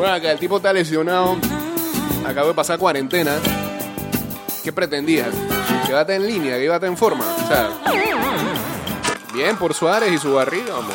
Bueno, 0.04 0.18
acá 0.18 0.32
el 0.32 0.38
tipo 0.38 0.58
está 0.58 0.70
lesionado. 0.70 1.34
Acabo 2.28 2.48
de 2.48 2.54
pasar 2.54 2.78
cuarentena. 2.78 3.36
¿Qué 4.62 4.70
pretendías? 4.70 5.28
Quédate 5.86 6.16
en 6.16 6.26
línea, 6.26 6.58
quédate 6.58 6.84
en 6.84 6.94
forma. 6.98 7.24
O 7.24 7.48
sea, 7.48 7.70
bien 9.32 9.56
por 9.56 9.72
Suárez 9.72 10.12
y 10.12 10.18
su 10.18 10.34
barriga, 10.34 10.76
hombre. 10.76 10.94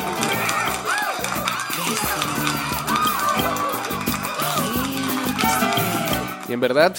Y 6.48 6.52
en 6.52 6.60
verdad, 6.60 6.94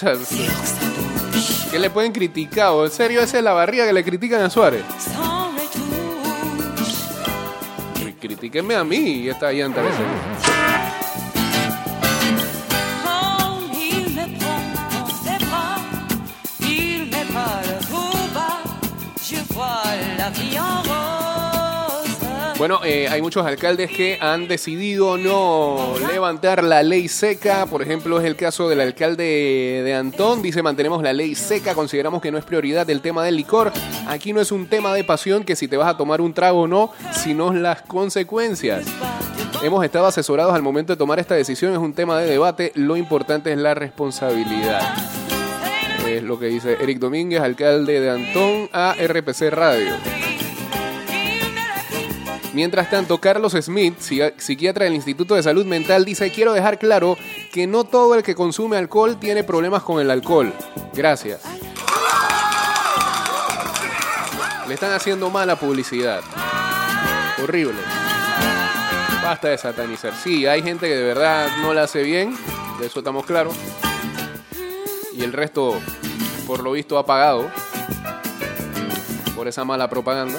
¿qué 1.72 1.80
le 1.80 1.90
pueden 1.90 2.12
criticar? 2.14 2.70
¿O 2.70 2.86
¿En 2.86 2.92
serio 2.92 3.22
esa 3.22 3.38
es 3.38 3.44
la 3.44 3.52
barriga 3.54 3.86
que 3.86 3.94
le 3.94 4.04
critican 4.04 4.42
a 4.42 4.50
Suárez? 4.50 4.84
Cri- 7.96 8.16
Critíquenme 8.20 8.76
a 8.76 8.84
mí 8.84 8.96
y 8.98 9.30
esta 9.30 9.52
llanta 9.52 9.82
que 9.82 10.51
Bueno, 22.62 22.80
eh, 22.84 23.08
hay 23.10 23.24
muchos 23.24 23.44
alcaldes 23.44 23.90
que 23.90 24.20
han 24.22 24.48
decidido 24.48 25.18
no 25.18 25.96
levantar 26.12 26.64
la 26.64 26.84
ley 26.84 27.08
seca. 27.08 27.66
Por 27.66 27.82
ejemplo, 27.82 28.20
es 28.20 28.26
el 28.28 28.36
caso 28.36 28.70
del 28.70 28.82
alcalde 28.82 29.82
de 29.84 29.96
Antón. 29.96 30.44
Dice, 30.44 30.62
mantenemos 30.62 31.02
la 31.02 31.12
ley 31.12 31.34
seca, 31.34 31.74
consideramos 31.74 32.22
que 32.22 32.30
no 32.32 32.38
es 32.38 32.46
prioridad 32.46 32.88
el 32.92 33.02
tema 33.02 33.24
del 33.24 33.38
licor. 33.38 33.72
Aquí 34.06 34.32
no 34.32 34.42
es 34.42 34.52
un 34.52 34.68
tema 34.68 34.94
de 34.94 35.04
pasión 35.04 35.44
que 35.44 35.56
si 35.56 35.68
te 35.68 35.76
vas 35.76 35.90
a 35.90 35.98
tomar 35.98 36.22
un 36.22 36.36
trago 36.36 36.62
o 36.62 36.68
no, 36.68 36.92
sino 37.12 37.52
las 37.52 37.82
consecuencias. 37.82 38.86
Hemos 39.64 39.84
estado 39.84 40.06
asesorados 40.06 40.54
al 40.54 40.62
momento 40.62 40.94
de 40.94 40.98
tomar 40.98 41.18
esta 41.18 41.34
decisión, 41.34 41.72
es 41.72 41.80
un 41.80 41.94
tema 41.94 42.20
de 42.20 42.30
debate, 42.30 42.74
lo 42.76 42.96
importante 42.96 43.52
es 43.52 43.58
la 43.58 43.74
responsabilidad. 43.74 44.84
Es 46.08 46.22
lo 46.22 46.38
que 46.38 46.46
dice 46.46 46.78
Eric 46.80 47.00
Domínguez, 47.00 47.42
alcalde 47.42 48.00
de 48.00 48.12
Antón, 48.12 48.70
a 48.72 48.96
RPC 49.02 49.50
Radio. 49.50 50.31
Mientras 52.54 52.90
tanto, 52.90 53.18
Carlos 53.20 53.54
Smith, 53.62 53.98
psi- 54.00 54.34
psiquiatra 54.38 54.84
del 54.86 54.94
Instituto 54.96 55.36
de 55.36 55.44
Salud 55.44 55.66
Mental, 55.66 56.04
dice, 56.04 56.32
quiero 56.32 56.52
dejar 56.54 56.78
claro 56.80 57.18
que 57.54 57.66
no 57.66 57.86
todo 57.86 58.14
el 58.16 58.24
que 58.24 58.36
consume 58.36 58.76
alcohol 58.78 59.18
tiene 59.18 59.44
problemas 59.46 59.84
con 59.84 60.02
el 60.02 60.12
alcohol. 60.12 60.54
Gracias. 60.94 61.42
Le 64.68 64.74
están 64.74 64.92
haciendo 64.94 65.30
mala 65.30 65.56
publicidad. 65.58 66.22
Horrible. 67.44 67.80
Basta 69.24 69.50
de 69.50 69.58
satanizar. 69.58 70.14
Sí, 70.22 70.46
hay 70.46 70.62
gente 70.62 70.88
que 70.88 70.96
de 70.96 71.04
verdad 71.04 71.48
no 71.62 71.74
la 71.74 71.84
hace 71.84 72.04
bien, 72.04 72.36
de 72.80 72.88
eso 72.88 73.00
estamos 73.00 73.26
claros. 73.26 73.56
Y 75.14 75.24
el 75.24 75.32
resto, 75.34 75.80
por 76.48 76.64
lo 76.64 76.74
visto, 76.74 76.98
ha 76.98 77.06
pagado 77.06 77.50
por 79.36 79.48
esa 79.48 79.64
mala 79.64 79.90
propaganda. 79.90 80.38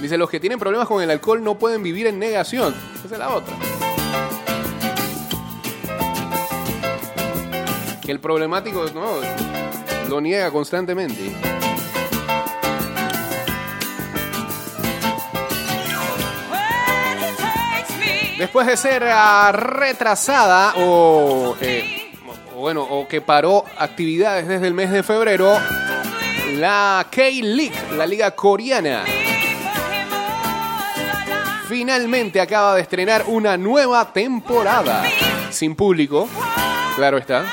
Dice, 0.00 0.18
los 0.18 0.28
que 0.28 0.40
tienen 0.40 0.58
problemas 0.58 0.88
con 0.88 1.02
el 1.02 1.10
alcohol 1.10 1.42
no 1.42 1.58
pueden 1.58 1.82
vivir 1.82 2.06
en 2.06 2.18
negación. 2.18 2.74
Esa 3.04 3.14
es 3.14 3.18
la 3.18 3.30
otra. 3.30 3.54
Que 8.04 8.10
el 8.10 8.20
problemático 8.20 8.84
no, 8.94 9.20
lo 10.08 10.20
niega 10.20 10.50
constantemente. 10.50 11.32
Después 18.38 18.66
de 18.66 18.76
ser 18.76 19.04
ah, 19.06 19.52
retrasada 19.52 20.74
o, 20.78 21.56
eh, 21.60 22.10
o 22.56 22.58
bueno, 22.58 22.82
o 22.82 23.06
que 23.06 23.20
paró 23.20 23.64
actividades 23.78 24.48
desde 24.48 24.66
el 24.66 24.74
mes 24.74 24.90
de 24.90 25.04
febrero, 25.04 25.56
la 26.58 27.06
K-League, 27.08 27.96
la 27.96 28.04
liga 28.04 28.32
coreana, 28.32 29.04
finalmente 31.68 32.40
acaba 32.40 32.74
de 32.74 32.82
estrenar 32.82 33.24
una 33.26 33.56
nueva 33.56 34.12
temporada. 34.12 35.04
Sin 35.50 35.74
público, 35.74 36.28
claro 36.96 37.18
está. 37.18 37.44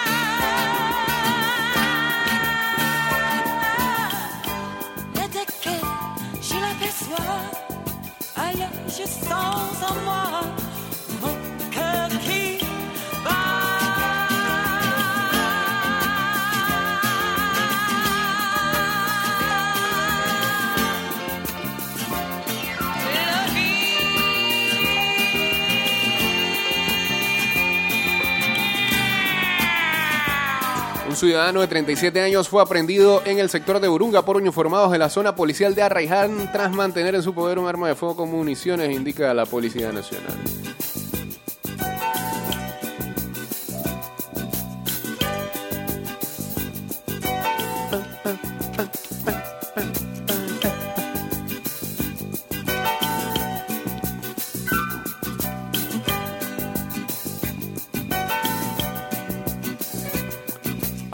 Ciudadano 31.19 31.59
de 31.59 31.67
37 31.67 32.21
años 32.21 32.47
fue 32.47 32.61
aprendido 32.61 33.21
en 33.25 33.39
el 33.39 33.49
sector 33.49 33.81
de 33.81 33.89
Burunga 33.89 34.23
por 34.23 34.37
uniformados 34.37 34.91
de 34.91 34.97
la 34.97 35.09
zona 35.09 35.35
policial 35.35 35.75
de 35.75 35.81
Arraiján 35.81 36.49
tras 36.53 36.71
mantener 36.71 37.13
en 37.13 37.23
su 37.23 37.33
poder 37.33 37.59
un 37.59 37.67
arma 37.67 37.89
de 37.89 37.95
fuego 37.95 38.15
con 38.15 38.31
municiones, 38.31 38.95
indica 38.95 39.33
la 39.33 39.45
Policía 39.45 39.91
Nacional. 39.91 40.37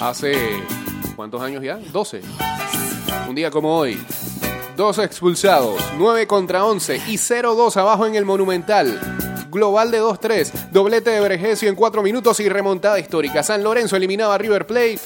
Hace... 0.06 0.36
¿Cuántos 1.16 1.41
años 1.41 1.64
ya? 1.64 1.78
12. 1.78 2.22
Un 3.28 3.34
día 3.34 3.49
como 3.49 3.76
hoy. 3.76 3.99
Dos 4.78 4.99
expulsados, 4.99 5.82
9 5.97 6.28
contra 6.28 6.64
11 6.64 6.97
y 7.08 7.16
0-2 7.16 7.76
abajo 7.78 8.06
en 8.06 8.14
el 8.14 8.24
Monumental. 8.24 8.99
Global 9.49 9.89
de 9.89 10.03
2-3, 10.03 10.70
doblete 10.70 11.10
de 11.10 11.22
Bregesio 11.22 11.70
en 11.70 11.76
4 11.76 12.03
minutos 12.03 12.39
y 12.39 12.47
remontada 12.49 12.99
histórica. 12.99 13.41
San 13.41 13.64
Lorenzo 13.64 13.95
eliminaba 13.95 14.36
a 14.36 14.38
River 14.38 14.68
Plate 14.68 14.99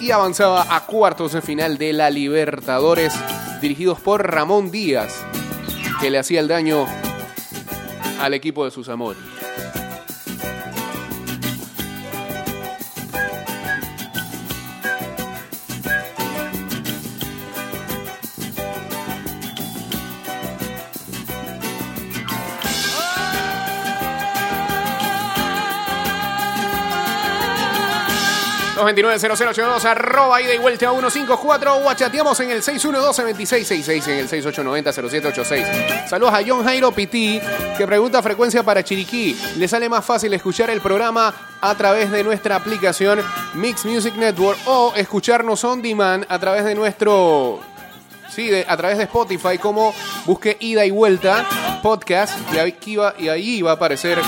y 0.00 0.12
avanzaba 0.12 0.74
a 0.74 0.86
cuartos 0.86 1.34
de 1.34 1.42
final 1.42 1.76
de 1.76 1.92
la 1.92 2.08
Libertadores, 2.08 3.12
dirigidos 3.60 4.00
por 4.00 4.26
Ramón 4.26 4.70
Díaz, 4.70 5.14
que 6.00 6.08
le 6.08 6.18
hacía 6.18 6.40
el 6.40 6.48
daño 6.48 6.86
al 8.18 8.32
equipo 8.32 8.64
de 8.64 8.70
sus 8.70 8.88
amores. 8.88 9.31
Los 28.82 28.88
290082 28.96 29.84
arroba 29.84 30.42
ida 30.42 30.54
y 30.54 30.58
vuelta 30.58 30.88
a 30.88 30.90
154 30.90 31.76
o 31.86 31.94
chateamos 31.94 32.40
en 32.40 32.50
el 32.50 32.62
612-2666 32.62 34.08
en 34.08 34.18
el 34.18 34.28
6890-0786. 34.28 36.08
Saludos 36.08 36.34
a 36.34 36.40
John 36.44 36.64
Jairo 36.64 36.90
Piti 36.90 37.40
que 37.78 37.86
pregunta 37.86 38.20
frecuencia 38.22 38.64
para 38.64 38.82
Chiriquí. 38.82 39.38
¿Le 39.56 39.68
sale 39.68 39.88
más 39.88 40.04
fácil 40.04 40.34
escuchar 40.34 40.68
el 40.70 40.80
programa 40.80 41.32
a 41.60 41.74
través 41.76 42.10
de 42.10 42.24
nuestra 42.24 42.56
aplicación 42.56 43.20
Mix 43.54 43.84
Music 43.84 44.16
Network 44.16 44.58
o 44.66 44.92
escucharnos 44.96 45.62
on 45.62 45.80
demand 45.80 46.26
a 46.28 46.40
través 46.40 46.64
de 46.64 46.74
nuestro 46.74 47.60
Sí, 48.30 48.50
a 48.66 48.76
través 48.78 48.96
de 48.98 49.04
Spotify, 49.04 49.58
como 49.58 49.94
busque 50.24 50.56
ida 50.58 50.84
y 50.86 50.90
vuelta 50.90 51.46
podcast 51.82 52.36
y, 52.86 52.96
va- 52.96 53.14
y 53.18 53.28
ahí 53.28 53.60
va 53.62 53.72
a 53.72 53.74
aparecer 53.74 54.18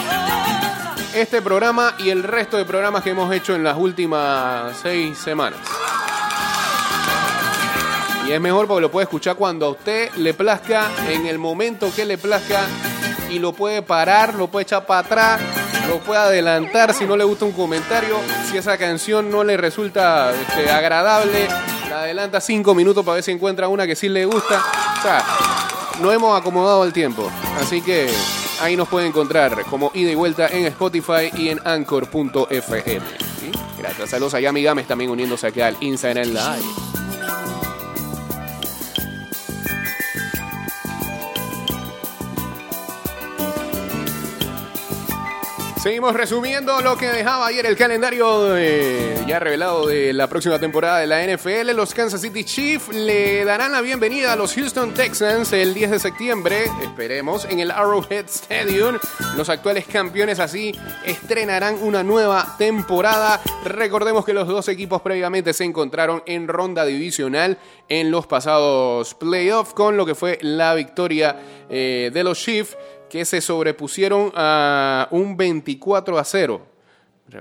este 1.15 1.41
programa 1.41 1.95
y 1.99 2.11
el 2.11 2.23
resto 2.23 2.57
de 2.57 2.65
programas 2.65 3.03
que 3.03 3.11
hemos 3.11 3.33
hecho 3.33 3.55
en 3.55 3.63
las 3.63 3.77
últimas 3.77 4.77
seis 4.83 5.17
semanas. 5.17 5.61
Y 8.27 8.33
es 8.33 8.41
mejor 8.41 8.67
porque 8.67 8.81
lo 8.81 8.91
puede 8.91 9.05
escuchar 9.05 9.37
cuando 9.37 9.67
a 9.67 9.71
usted 9.71 10.11
le 10.17 10.35
plazca, 10.35 10.91
en 11.09 11.27
el 11.27 11.39
momento 11.39 11.93
que 11.95 12.05
le 12.05 12.19
plazca, 12.19 12.63
y 13.31 13.39
lo 13.39 13.53
puede 13.53 13.83
parar, 13.83 14.35
lo 14.35 14.49
puede 14.49 14.65
echar 14.65 14.87
para 14.87 15.01
atrás, 15.01 15.41
lo 15.89 15.99
puede 15.99 16.21
adelantar 16.21 16.95
si 16.95 17.05
no 17.05 17.17
le 17.17 17.25
gusta 17.25 17.45
un 17.45 17.53
comentario, 17.53 18.17
si 18.51 18.57
esa 18.57 18.77
canción 18.77 19.31
no 19.31 19.45
le 19.45 19.57
resulta 19.57 20.33
este, 20.33 20.71
agradable, 20.71 21.49
la 21.89 22.01
adelanta 22.01 22.41
cinco 22.41 22.75
minutos 22.75 23.05
para 23.05 23.17
ver 23.17 23.25
si 23.25 23.31
encuentra 23.31 23.69
una 23.69 23.87
que 23.87 23.95
sí 23.95 24.09
le 24.09 24.25
gusta. 24.25 24.63
O 24.99 25.03
sea, 25.03 25.25
no 26.01 26.11
hemos 26.11 26.39
acomodado 26.39 26.83
el 26.85 26.93
tiempo, 26.93 27.31
así 27.61 27.83
que 27.83 28.11
ahí 28.61 28.77
nos 28.77 28.89
puede 28.89 29.07
encontrar 29.07 29.65
como 29.65 29.91
ida 29.95 30.11
y 30.11 30.15
vuelta 30.15 30.49
en 30.49 30.67
Spotify 30.67 31.31
y 31.37 31.49
en 31.49 31.61
anchor.fm. 31.65 33.07
¿sí? 33.41 33.53
Gracias, 33.79 34.35
a 34.35 34.41
Yami 34.41 34.63
Games 34.63 34.87
también 34.87 35.11
uniéndose 35.11 35.47
aquí 35.47 35.61
al 35.61 35.77
Instagram 35.81 36.29
Live. 36.29 37.64
Seguimos 45.85 46.15
resumiendo 46.15 46.81
lo 46.81 46.97
que 46.97 47.09
dejaba 47.09 47.47
ayer 47.47 47.67
el 47.67 47.77
calendario 47.77 48.45
de- 48.45 49.23
ya 49.27 49.39
revelado 49.39 49.87
de 49.87 50.15
la 50.15 50.29
próxima 50.29 50.59
temporada 50.59 51.01
de 51.01 51.07
la 51.07 51.23
NFL. 51.23 51.75
Los 51.75 51.93
Kansas 51.93 52.23
City 52.23 52.43
Chiefs 52.43 52.89
le 52.89 53.45
darán 53.45 53.71
la 53.71 53.83
bienvenida 53.83 54.33
a 54.33 54.37
los 54.37 54.55
Houston 54.55 54.95
Texans 54.95 55.53
el 55.53 55.75
10 55.75 55.91
de 55.91 55.99
septiembre, 55.99 56.65
esperemos, 56.83 57.45
en 57.45 57.61
el 57.61 57.71
Arrowhead 57.71 58.25
Stadium. 58.31 58.97
Los 59.37 59.51
actuales 59.51 59.85
campeones 59.87 60.39
así 60.41 60.75
estrenarán 61.05 61.77
una 61.83 62.03
nueva 62.03 62.55
temporada. 62.57 63.43
Recordemos 63.67 64.25
que 64.25 64.33
los 64.33 64.49
dos 64.49 64.69
equipos 64.69 65.03
previamente 65.03 65.53
se 65.53 65.65
encontraron 65.65 66.23
en 66.25 66.49
ronda 66.49 66.87
divisional 66.87 67.59
en 67.91 68.11
los 68.11 68.27
pasados 68.27 69.13
playoffs 69.17 69.75
con 69.75 69.99
lo 69.99 70.07
que 70.07 70.15
fue 70.15 70.39
la 70.41 70.73
victoria 70.75 71.37
eh, 71.69 72.11
de 72.11 72.25
los 72.25 72.39
Chiefs 72.39 72.75
que 73.15 73.25
se 73.25 73.41
sobrepusieron 73.41 74.33
a 74.35 75.07
un 75.13 75.37
24 75.37 76.19
a 76.19 76.25
0. 76.25 76.61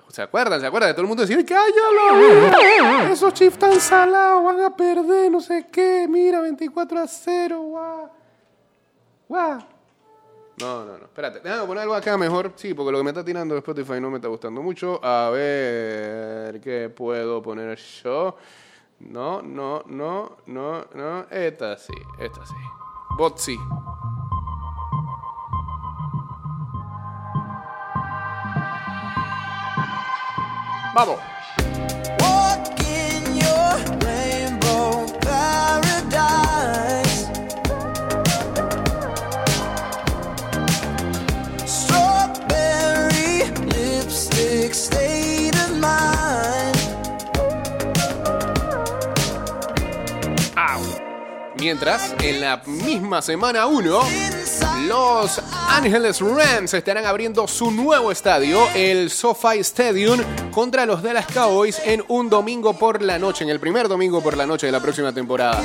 ¿Se 0.10 0.22
acuerdan? 0.22 0.62
¿Se 0.62 0.68
acuerdan? 0.68 0.92
Todo 0.92 1.02
el 1.02 1.08
mundo 1.08 1.26
decía, 1.26 1.44
¡cállalo! 1.44 3.12
Esos 3.12 3.34
chiefs 3.34 3.58
tan 3.58 3.80
salados 3.80 4.44
van 4.44 4.62
a 4.62 4.76
perder, 4.76 5.32
no 5.32 5.42
sé 5.42 5.66
qué. 5.72 6.06
Mira, 6.08 6.42
24 6.42 7.00
a 7.00 7.08
0, 7.08 7.60
guau. 7.60 8.12
Guau. 9.28 9.60
No, 10.60 10.86
no, 10.86 11.00
no. 11.00 11.06
Espérate, 11.06 11.40
déjame 11.40 11.66
poner 11.66 11.82
algo 11.82 11.96
acá 11.96 12.20
mejor. 12.20 12.52
Sí, 12.56 12.76
porque 12.76 12.92
lo 12.92 13.00
que 13.00 13.04
me 13.06 13.10
está 13.10 13.26
tirando 13.26 13.56
de 13.56 13.60
Spotify 13.62 14.00
no 14.00 14.12
me 14.12 14.18
está 14.18 14.28
gustando 14.28 14.62
mucho. 14.62 15.04
A 15.04 15.32
ver, 15.32 16.62
¿qué 16.62 16.94
puedo 16.96 17.42
poner 17.42 17.80
yo? 18.04 18.38
No, 19.00 19.42
no, 19.42 19.82
no, 19.88 20.38
no, 20.46 20.86
no. 20.94 21.26
Esta 21.32 21.80
sí, 21.80 21.94
esta 22.20 22.46
sí. 22.46 22.54
Bot 23.18 23.40
sí. 23.40 23.58
Au. 30.96 31.18
Mientras, 51.58 52.14
en 52.22 52.40
la 52.40 52.62
misma 52.66 53.22
semana 53.22 53.66
1, 53.66 54.33
los 54.88 55.42
Ángeles 55.70 56.20
Rams 56.20 56.74
estarán 56.74 57.06
abriendo 57.06 57.48
su 57.48 57.72
nuevo 57.72 58.12
estadio, 58.12 58.68
el 58.76 59.10
SoFi 59.10 59.60
Stadium, 59.60 60.20
contra 60.52 60.86
los 60.86 61.02
Dallas 61.02 61.28
Cowboys 61.34 61.80
en 61.86 62.04
un 62.08 62.30
domingo 62.30 62.74
por 62.74 63.02
la 63.02 63.20
noche, 63.20 63.44
en 63.44 63.50
el 63.50 63.60
primer 63.60 63.88
domingo 63.88 64.22
por 64.22 64.36
la 64.36 64.46
noche 64.46 64.68
de 64.68 64.72
la 64.72 64.80
próxima 64.80 65.14
temporada. 65.14 65.62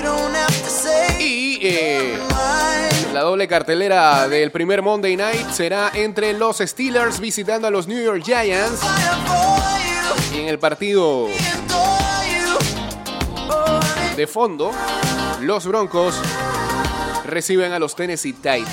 Y 1.18 1.58
eh, 1.62 2.18
la 3.12 3.20
doble 3.22 3.48
cartelera 3.48 4.28
del 4.28 4.50
primer 4.50 4.82
Monday 4.82 5.16
Night 5.16 5.50
será 5.50 5.90
entre 5.94 6.32
los 6.32 6.58
Steelers 6.58 7.20
visitando 7.20 7.66
a 7.66 7.70
los 7.70 7.88
New 7.88 8.02
York 8.02 8.22
Giants 8.24 8.80
y 10.34 10.40
en 10.40 10.48
el 10.48 10.58
partido 10.58 11.28
de 14.16 14.26
fondo, 14.26 14.72
los 15.40 15.66
Broncos 15.66 16.20
reciben 17.28 17.72
a 17.72 17.78
los 17.78 17.94
Tennessee 17.94 18.32
Titans. 18.32 18.68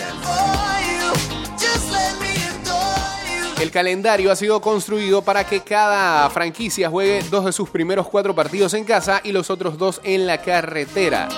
El 3.60 3.72
calendario 3.72 4.32
ha 4.32 4.36
sido 4.36 4.62
construido 4.62 5.22
para 5.22 5.46
que 5.46 5.62
cada 5.62 6.30
franquicia 6.30 6.90
juegue 6.90 7.24
dos 7.30 7.46
de 7.46 7.52
sus 7.52 7.70
primeros 7.70 8.08
cuatro 8.08 8.36
partidos 8.36 8.74
en 8.74 8.84
casa 8.84 9.22
y 9.24 9.32
los 9.32 9.50
otros 9.50 9.78
dos 9.78 10.02
en 10.04 10.28
la 10.28 10.42
carretera. 10.42 11.30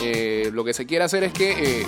Eh, 0.00 0.50
lo 0.52 0.64
que 0.64 0.74
se 0.74 0.84
quiere 0.84 1.04
hacer 1.04 1.22
es 1.24 1.32
que 1.32 1.80
eh, 1.80 1.86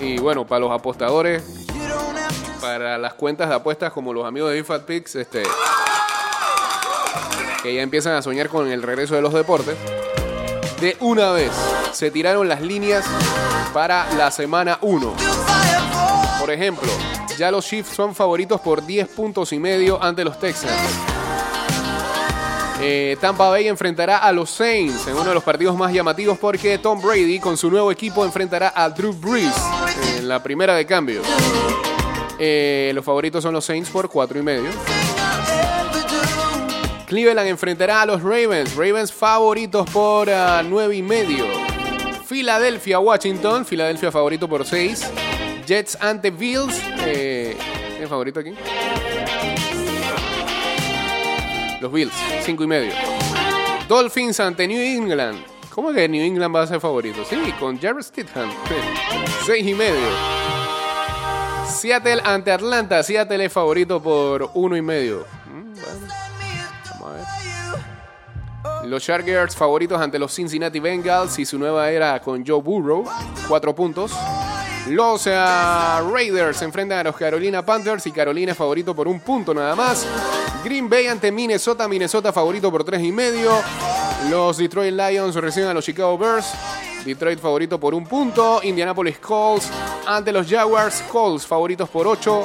Y 0.00 0.18
bueno, 0.18 0.46
para 0.46 0.60
los 0.60 0.72
apostadores, 0.72 1.42
para 2.60 2.98
las 2.98 3.14
cuentas 3.14 3.48
de 3.48 3.54
apuestas 3.54 3.92
como 3.92 4.12
los 4.12 4.24
amigos 4.24 4.50
de 4.50 4.58
IFAT 4.58 4.84
Picks, 4.84 5.16
este, 5.16 5.42
que 7.62 7.74
ya 7.74 7.82
empiezan 7.82 8.14
a 8.14 8.22
soñar 8.22 8.48
con 8.48 8.68
el 8.68 8.82
regreso 8.82 9.14
de 9.14 9.22
los 9.22 9.32
deportes, 9.32 9.76
de 10.80 10.96
una 11.00 11.30
vez 11.30 11.52
se 11.92 12.10
tiraron 12.10 12.48
las 12.48 12.60
líneas 12.60 13.04
para 13.72 14.12
la 14.14 14.30
semana 14.30 14.78
1. 14.80 15.14
fire 15.16 15.80
for 15.92 16.38
Por 16.40 16.50
ejemplo, 16.50 16.88
ya 17.38 17.50
los 17.50 17.66
Chiefs 17.66 17.94
son 17.94 18.14
favoritos 18.14 18.60
por 18.60 18.84
10 18.84 19.08
puntos 19.08 19.52
y 19.52 19.58
medio 19.58 20.02
ante 20.02 20.24
los 20.24 20.38
Texans. 20.38 21.15
Eh, 22.80 23.16
Tampa 23.20 23.48
Bay 23.48 23.68
enfrentará 23.68 24.18
a 24.18 24.32
los 24.32 24.50
Saints 24.50 25.06
en 25.06 25.14
uno 25.14 25.24
de 25.24 25.34
los 25.34 25.42
partidos 25.42 25.76
más 25.76 25.92
llamativos 25.92 26.38
porque 26.38 26.78
Tom 26.78 27.00
Brady 27.00 27.38
con 27.40 27.56
su 27.56 27.70
nuevo 27.70 27.90
equipo 27.90 28.24
enfrentará 28.24 28.72
a 28.74 28.90
Drew 28.90 29.12
Brees 29.14 29.54
en 30.18 30.28
la 30.28 30.42
primera 30.42 30.74
de 30.74 30.84
cambio. 30.84 31.22
Eh, 32.38 32.92
los 32.94 33.04
favoritos 33.04 33.42
son 33.42 33.54
los 33.54 33.64
Saints 33.64 33.88
por 33.88 34.10
4 34.10 34.38
y 34.38 34.42
medio. 34.42 34.70
Cleveland 37.06 37.48
enfrentará 37.48 38.02
a 38.02 38.06
los 38.06 38.22
Ravens. 38.22 38.74
Ravens 38.74 39.12
favoritos 39.12 39.88
por 39.90 40.28
9 40.28 40.96
y 40.96 41.02
medio. 41.02 41.46
Filadelfia, 42.26 42.98
Washington. 42.98 43.64
Filadelfia 43.64 44.10
favorito 44.10 44.48
por 44.48 44.66
6. 44.66 45.10
Jets 45.66 45.96
ante 46.00 46.30
Bills. 46.30 46.74
Eh, 47.06 47.56
¿Quién 47.90 48.02
es 48.02 48.08
favorito 48.08 48.40
aquí? 48.40 48.54
Los 51.80 51.92
Bills, 51.92 52.12
5 52.42 52.64
y 52.64 52.66
medio. 52.66 52.92
Dolphins 53.88 54.40
ante 54.40 54.66
New 54.66 54.80
England. 54.80 55.38
¿Cómo 55.70 55.92
que 55.92 56.08
New 56.08 56.24
England 56.24 56.54
va 56.54 56.62
a 56.62 56.66
ser 56.66 56.80
favorito? 56.80 57.22
Sí, 57.28 57.36
con 57.60 57.78
Jared 57.78 58.02
Stidham. 58.02 58.50
6 59.44 59.66
y 59.66 59.74
medio. 59.74 60.08
Seattle 61.68 62.22
ante 62.24 62.50
Atlanta. 62.50 63.02
Seattle 63.02 63.44
es 63.44 63.52
favorito 63.52 64.02
por 64.02 64.50
1 64.54 64.76
y 64.76 64.82
medio. 64.82 65.26
Mm. 65.52 65.74
Los 68.86 69.04
Chargers 69.04 69.54
favoritos 69.54 70.00
ante 70.00 70.18
los 70.18 70.34
Cincinnati 70.34 70.80
Bengals 70.80 71.38
y 71.38 71.44
su 71.44 71.58
nueva 71.58 71.90
era 71.90 72.20
con 72.20 72.46
Joe 72.46 72.62
Burrow, 72.62 73.04
4 73.48 73.74
puntos. 73.74 74.12
Los 74.88 75.26
eh, 75.26 75.34
Raiders 75.34 76.58
se 76.58 76.64
enfrentan 76.64 76.98
a 77.00 77.04
los 77.04 77.16
Carolina 77.16 77.64
Panthers 77.64 78.06
y 78.06 78.12
Carolina 78.12 78.52
es 78.52 78.58
favorito 78.58 78.94
por 78.94 79.08
un 79.08 79.18
punto 79.20 79.52
nada 79.52 79.74
más. 79.74 80.06
Green 80.66 80.88
Bay 80.88 81.06
ante 81.06 81.30
Minnesota, 81.30 81.86
Minnesota 81.86 82.32
favorito 82.32 82.72
por 82.72 82.82
3 82.82 83.00
y 83.00 83.12
medio. 83.12 83.52
Los 84.28 84.56
Detroit 84.56 84.92
Lions 84.92 85.36
reciben 85.36 85.68
a 85.68 85.74
los 85.74 85.84
Chicago 85.84 86.18
Bears. 86.18 86.52
Detroit 87.04 87.38
favorito 87.38 87.78
por 87.78 87.94
un 87.94 88.04
punto. 88.04 88.58
Indianapolis 88.64 89.20
Colts 89.20 89.70
ante 90.08 90.32
los 90.32 90.50
Jaguars. 90.50 91.04
Colts 91.08 91.46
favoritos 91.46 91.88
por 91.88 92.08
8. 92.08 92.42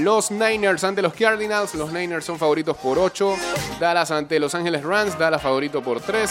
Los 0.00 0.32
Niners 0.32 0.82
ante 0.82 1.00
los 1.00 1.14
Cardinals. 1.14 1.76
Los 1.76 1.92
Niners 1.92 2.24
son 2.24 2.40
favoritos 2.40 2.76
por 2.76 2.98
8. 2.98 3.36
Dallas 3.78 4.10
ante 4.10 4.40
Los 4.40 4.56
Angeles 4.56 4.82
Rams. 4.82 5.16
Dallas 5.16 5.40
favorito 5.40 5.80
por 5.80 6.00
3. 6.00 6.28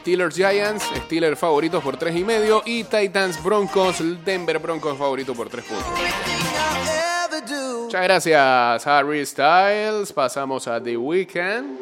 Steelers 0.00 0.34
Giants, 0.34 0.84
Steelers 1.06 1.38
favoritos 1.38 1.82
por 1.82 1.96
tres 1.96 2.16
y 2.16 2.24
medio 2.24 2.62
y 2.66 2.84
Titans 2.84 3.42
Broncos, 3.42 4.02
Denver 4.24 4.58
Broncos 4.58 4.98
favorito 4.98 5.32
por 5.32 5.48
tres 5.48 5.64
puntos. 5.64 7.01
Muchas 7.42 8.02
gracias, 8.02 8.86
Harry 8.86 9.26
Styles. 9.26 10.12
Pasamos 10.12 10.68
a 10.68 10.82
The 10.82 10.96
Weeknd. 10.96 11.78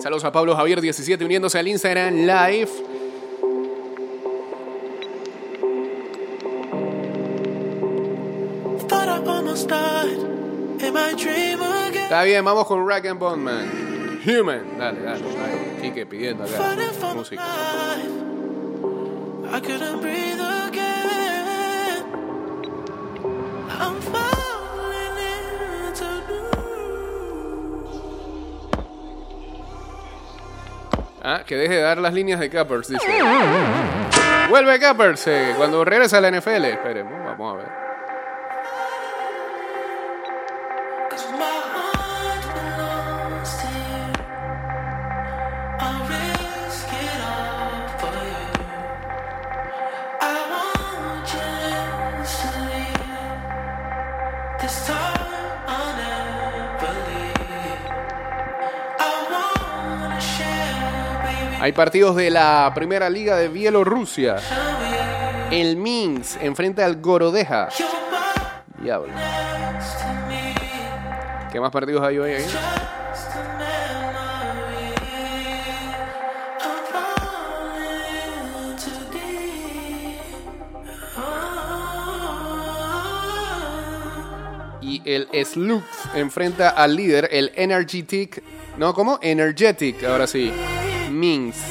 Saludos 0.00 0.24
a 0.24 0.32
Pablo 0.32 0.54
Javier 0.54 0.80
17 0.80 1.24
uniéndose 1.24 1.58
al 1.58 1.66
Instagram 1.68 2.14
Live. 2.14 2.70
Está 11.94 12.22
bien, 12.22 12.44
vamos 12.44 12.66
con 12.66 12.88
Rack 12.88 13.06
and 13.06 13.18
Bondman. 13.18 14.20
Human. 14.26 14.78
Dale, 14.78 15.00
dale, 15.00 15.20
dale. 15.20 15.80
Quique 15.80 16.06
pidiendo 16.06 16.44
acá 16.44 17.14
música. 17.14 17.42
I 19.52 19.60
couldn't 19.60 20.00
breathe 20.00 20.40
again. 20.40 22.04
I'm 23.68 24.00
falling 24.00 24.43
Ah, 31.26 31.42
que 31.46 31.56
deje 31.56 31.76
de 31.76 31.80
dar 31.80 31.96
las 31.96 32.12
líneas 32.12 32.38
de 32.38 32.50
Cappers, 32.50 32.88
dice. 32.88 33.06
Vuelve 34.50 34.78
Cappers 34.78 35.26
eh, 35.26 35.54
cuando 35.56 35.82
regresa 35.82 36.18
a 36.18 36.20
la 36.20 36.30
NFL. 36.30 36.64
Esperemos, 36.66 37.12
vamos 37.24 37.54
a 37.54 37.56
ver. 37.56 37.83
Hay 61.64 61.72
partidos 61.72 62.14
de 62.14 62.28
la 62.28 62.70
primera 62.74 63.08
liga 63.08 63.38
de 63.38 63.48
Bielorrusia. 63.48 64.36
El 65.50 65.78
Minsk 65.78 66.42
enfrenta 66.42 66.84
al 66.84 67.00
Gorodeja. 67.00 67.70
Diablo. 68.82 69.10
¿Qué 71.50 71.58
más 71.58 71.70
partidos 71.70 72.06
hay 72.06 72.18
hoy 72.18 72.32
ahí? 72.32 72.42
Just 72.42 73.34
a 73.34 73.56
memory. 73.56 74.92
I'm 76.60 76.84
falling 77.72 78.76
too 78.76 79.08
deep. 79.10 80.20
Oh. 81.16 81.80
Y 84.82 85.00
el 85.06 85.28
Slug 85.46 85.82
enfrenta 86.14 86.68
al 86.68 86.94
líder, 86.94 87.30
el 87.32 87.52
Energetic. 87.54 88.42
No, 88.76 88.92
¿cómo? 88.92 89.18
Energetic, 89.22 90.04
ahora 90.04 90.26
sí. 90.26 90.52
Minsk. 91.14 91.64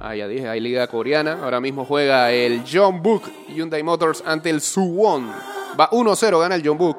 Ah, 0.00 0.14
ya 0.14 0.26
dije, 0.26 0.48
hay 0.48 0.60
liga 0.60 0.86
coreana. 0.86 1.40
Ahora 1.42 1.60
mismo 1.60 1.84
juega 1.84 2.32
el 2.32 2.64
John 2.70 3.02
Book 3.02 3.24
Hyundai 3.48 3.82
Motors 3.82 4.22
ante 4.24 4.48
el 4.48 4.60
Suwon. 4.60 5.30
Va 5.78 5.90
1-0, 5.90 6.40
gana 6.40 6.54
el 6.54 6.66
John 6.66 6.78
Book. 6.78 6.96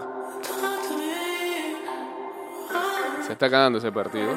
Se 3.26 3.34
está 3.34 3.48
acabando 3.48 3.80
ese 3.80 3.92
partido. 3.92 4.30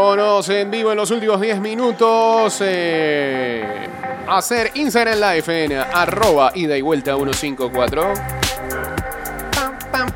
Vámonos 0.00 0.48
en 0.48 0.70
vivo 0.70 0.90
en 0.92 0.96
los 0.96 1.10
últimos 1.10 1.38
10 1.38 1.60
minutos. 1.60 2.56
eh, 2.62 3.86
hacer 4.26 4.70
Instagram 4.72 5.18
Live 5.20 5.64
en 5.64 5.72
arroba 5.72 6.52
ida 6.54 6.74
y 6.74 6.80
vuelta 6.80 7.16
154. 7.16 8.14
Pam, 9.92 10.10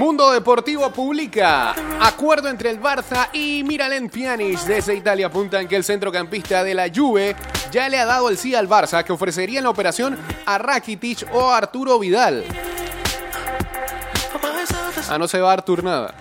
Mundo 0.00 0.30
Deportivo 0.30 0.90
publica 0.90 1.74
acuerdo 2.00 2.48
entre 2.48 2.70
el 2.70 2.80
Barça 2.80 3.28
y 3.34 3.62
Miralem 3.64 4.08
Pjanic 4.08 4.58
desde 4.60 4.94
Italia 4.94 5.26
apuntan 5.26 5.68
que 5.68 5.76
el 5.76 5.84
centrocampista 5.84 6.64
de 6.64 6.72
la 6.72 6.88
Juve 6.88 7.36
ya 7.70 7.86
le 7.86 7.98
ha 7.98 8.06
dado 8.06 8.30
el 8.30 8.38
sí 8.38 8.54
al 8.54 8.66
Barça 8.66 9.04
que 9.04 9.12
ofrecería 9.12 9.58
en 9.58 9.64
la 9.64 9.68
operación 9.68 10.18
a 10.46 10.56
Rakitic 10.56 11.28
o 11.34 11.50
a 11.50 11.58
Arturo 11.58 11.98
Vidal. 11.98 12.44
Ah, 15.10 15.18
no 15.18 15.28
se 15.28 15.38
va 15.38 15.52
Artur 15.52 15.84
nada. 15.84 16.14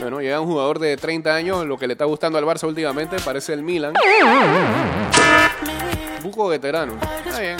Bueno, 0.00 0.20
llega 0.20 0.38
un 0.38 0.46
jugador 0.46 0.78
de 0.80 0.98
30 0.98 1.34
años, 1.34 1.64
lo 1.64 1.78
que 1.78 1.86
le 1.86 1.94
está 1.94 2.04
gustando 2.04 2.36
al 2.36 2.44
Barça 2.44 2.68
últimamente 2.68 3.16
parece 3.24 3.54
el 3.54 3.62
Milan. 3.62 3.94
Buco 6.22 6.48
veterano. 6.48 6.98
Está 7.24 7.40
bien. 7.40 7.56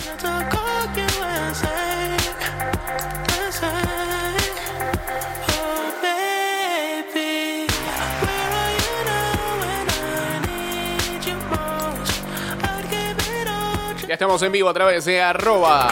Ya 14.13 14.17
estamos 14.17 14.43
en 14.43 14.53
vivo 14.53 14.69
a 14.69 14.75
través 14.75 15.07
de 15.07 15.23
arroba 15.23 15.91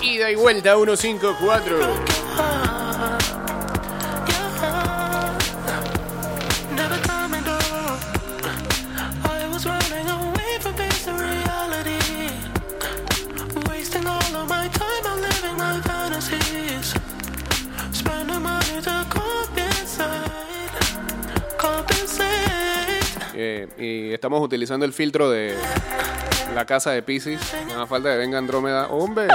ida 0.00 0.30
y 0.30 0.34
vuelta 0.34 0.74
154. 0.74 1.76
your 1.76 1.84
heart, 2.34 3.22
your 4.26 4.48
heart. 4.58 5.42
Never 6.74 6.98
coming 7.06 7.44
down. 7.44 7.98
I 9.22 9.46
was 9.52 9.66
running 9.66 10.08
away 10.08 10.60
from 10.60 10.72
facing 10.76 11.18
reality. 11.18 12.00
Wasting 13.68 14.06
all 14.06 14.34
of 14.34 14.48
my 14.48 14.68
time 14.68 15.06
on 15.12 15.20
living 15.20 15.58
my 15.58 15.78
fantasies. 15.82 16.94
Spending 17.92 18.40
money 18.42 18.80
to 18.80 19.06
compensate. 19.10 20.72
Compensate. 21.58 23.04
Eh, 23.34 23.68
y 23.76 24.14
estamos 24.14 24.40
utilizando 24.40 24.86
el 24.86 24.94
filtro 24.94 25.28
de 25.28 25.54
la 26.54 26.64
casa 26.64 26.90
de 26.90 27.02
Pisces. 27.02 27.40
Hace 27.40 27.86
falta 27.86 28.10
que 28.10 28.16
venga 28.16 28.38
Andrómeda. 28.38 28.88
¡Hombre! 28.88 29.28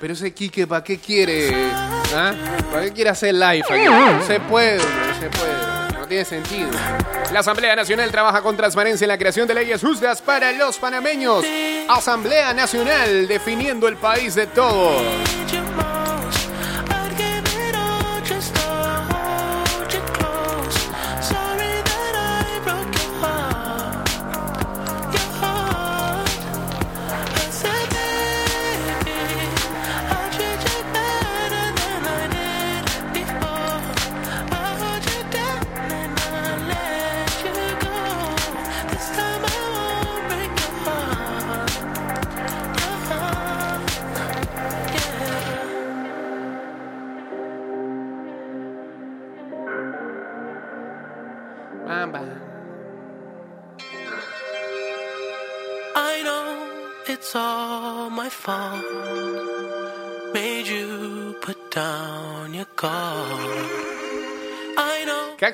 Pero 0.00 0.12
ese 0.12 0.34
Quique, 0.34 0.66
¿para 0.66 0.84
qué 0.84 0.98
quiere? 0.98 1.50
¿Ah? 2.14 2.32
¿Para 2.70 2.84
qué 2.84 2.92
quiere 2.92 3.10
hacer 3.10 3.34
live 3.34 3.64
aquí? 3.68 3.84
No 3.84 4.22
se 4.26 4.40
puede, 4.40 4.78
no 4.78 5.20
se 5.20 5.30
puede. 5.30 5.98
No 5.98 6.06
tiene 6.06 6.24
sentido. 6.24 6.68
La 7.32 7.40
Asamblea 7.40 7.74
Nacional 7.74 8.10
trabaja 8.10 8.42
con 8.42 8.56
transparencia 8.56 9.04
en 9.06 9.08
la 9.08 9.18
creación 9.18 9.48
de 9.48 9.54
leyes 9.54 9.80
justas 9.80 10.20
para 10.20 10.52
los 10.52 10.78
panameños. 10.78 11.44
Asamblea 11.88 12.52
Nacional 12.52 13.26
definiendo 13.26 13.88
el 13.88 13.96
país 13.96 14.34
de 14.34 14.46
todos. 14.46 15.02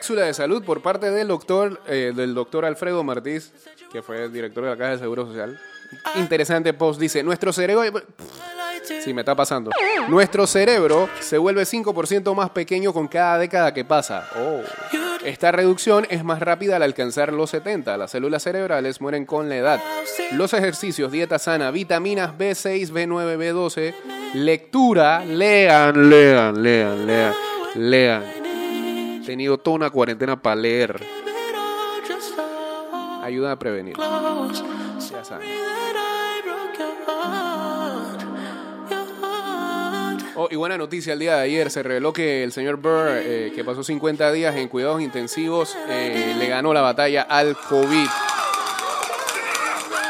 Cápsula 0.01 0.22
de 0.22 0.32
salud 0.32 0.64
por 0.64 0.80
parte 0.80 1.11
del 1.11 1.28
doctor, 1.28 1.78
eh, 1.86 2.14
del 2.16 2.32
doctor 2.32 2.64
Alfredo 2.64 3.05
Martís, 3.05 3.53
que 3.92 4.01
fue 4.01 4.30
director 4.30 4.64
de 4.64 4.70
la 4.70 4.76
Caja 4.78 4.92
de 4.92 4.98
Seguro 4.98 5.26
Social. 5.26 5.61
Interesante 6.14 6.72
post, 6.72 6.98
dice, 6.98 7.22
nuestro 7.22 7.53
cerebro... 7.53 7.84
I 7.84 7.90
like 7.90 8.01
to 8.88 9.03
Sí, 9.05 9.12
me 9.12 9.20
está 9.20 9.34
pasando. 9.34 9.70
Nuestro 10.09 10.46
cerebro 10.46 11.11
se 11.20 11.36
vuelve 11.36 11.64
5% 11.64 12.34
más 12.34 12.48
pequeño 12.48 12.94
con 12.94 13.09
cada 13.09 13.36
década 13.36 13.74
que 13.74 13.84
pasa. 13.84 14.26
Oh. 14.36 14.62
Esta 15.22 15.53
reducción 15.53 16.07
es 16.09 16.24
más 16.24 16.40
rápida 16.40 16.76
al 16.76 16.82
alcanzar 16.82 17.34
los 17.34 17.51
70. 17.51 17.98
Las 17.98 18.12
células 18.12 18.42
cerebrales 18.42 19.03
mueren 19.03 19.26
con 19.26 19.51
la 19.51 19.57
edad. 19.57 19.80
Los 20.32 20.55
ejercicios, 20.55 21.12
dieta 21.12 21.38
sana, 21.38 21.70
vitaminas 21.70 22.38
B6, 22.38 22.90
B9, 22.90 23.36
B12, 23.36 23.94
lectura, 24.32 25.26
lean, 25.26 26.09
lean, 26.09 26.62
lean, 26.62 27.07
lean, 27.07 27.34
lean. 27.74 28.39
Tenido 29.31 29.59
toda 29.59 29.76
una 29.76 29.91
cuarentena 29.91 30.43
para 30.43 30.57
leer. 30.57 31.01
Ayuda 33.22 33.53
a 33.53 33.57
prevenir. 33.57 33.95
Oh, 40.35 40.49
y 40.51 40.57
buena 40.57 40.76
noticia, 40.76 41.12
el 41.12 41.20
día 41.20 41.37
de 41.37 41.43
ayer 41.43 41.70
se 41.70 41.81
reveló 41.85 42.12
que 42.12 42.43
el 42.43 42.51
señor 42.51 42.78
Burr, 42.78 43.20
eh, 43.20 43.53
que 43.55 43.62
pasó 43.62 43.85
50 43.85 44.33
días 44.33 44.57
en 44.57 44.66
cuidados 44.66 45.01
intensivos, 45.01 45.76
eh, 45.89 46.35
le 46.37 46.49
ganó 46.49 46.74
la 46.74 46.81
batalla 46.81 47.22
al 47.22 47.57
COVID. 47.57 48.09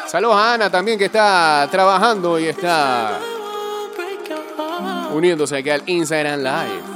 Saludos 0.06 0.36
a 0.36 0.54
Ana 0.54 0.70
también 0.70 0.98
que 0.98 1.04
está 1.04 1.68
trabajando 1.70 2.38
y 2.40 2.46
está 2.46 3.20
uniéndose 5.12 5.58
aquí 5.58 5.68
al 5.68 5.82
Instagram 5.84 6.40
Live. 6.40 6.89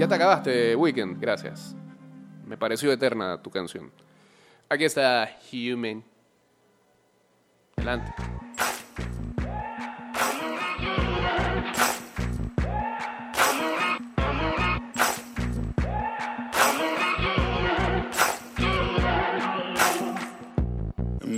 Ya 0.00 0.08
te 0.08 0.14
acabaste, 0.14 0.74
Weekend, 0.76 1.20
gracias. 1.20 1.76
Me 2.46 2.56
pareció 2.56 2.90
eterna 2.90 3.42
tu 3.42 3.50
canción. 3.50 3.92
Aquí 4.70 4.84
está 4.84 5.28
Human. 5.52 6.02
Adelante. 7.76 8.10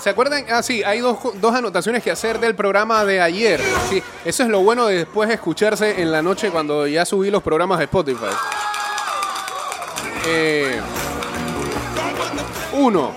¿Se 0.00 0.10
acuerdan? 0.10 0.44
Ah, 0.50 0.62
sí, 0.62 0.82
hay 0.82 1.00
dos, 1.00 1.18
dos 1.40 1.54
anotaciones 1.54 2.02
que 2.02 2.10
hacer 2.10 2.38
del 2.38 2.54
programa 2.54 3.04
de 3.04 3.20
ayer. 3.20 3.60
Sí, 3.88 4.02
eso 4.24 4.42
es 4.42 4.48
lo 4.48 4.60
bueno 4.60 4.86
de 4.86 4.98
después 4.98 5.30
escucharse 5.30 6.00
en 6.00 6.12
la 6.12 6.22
noche 6.22 6.50
cuando 6.50 6.86
ya 6.86 7.04
subí 7.04 7.30
los 7.30 7.42
programas 7.42 7.78
de 7.78 7.84
Spotify. 7.84 8.26
Eh, 10.26 10.80
uno, 12.74 13.12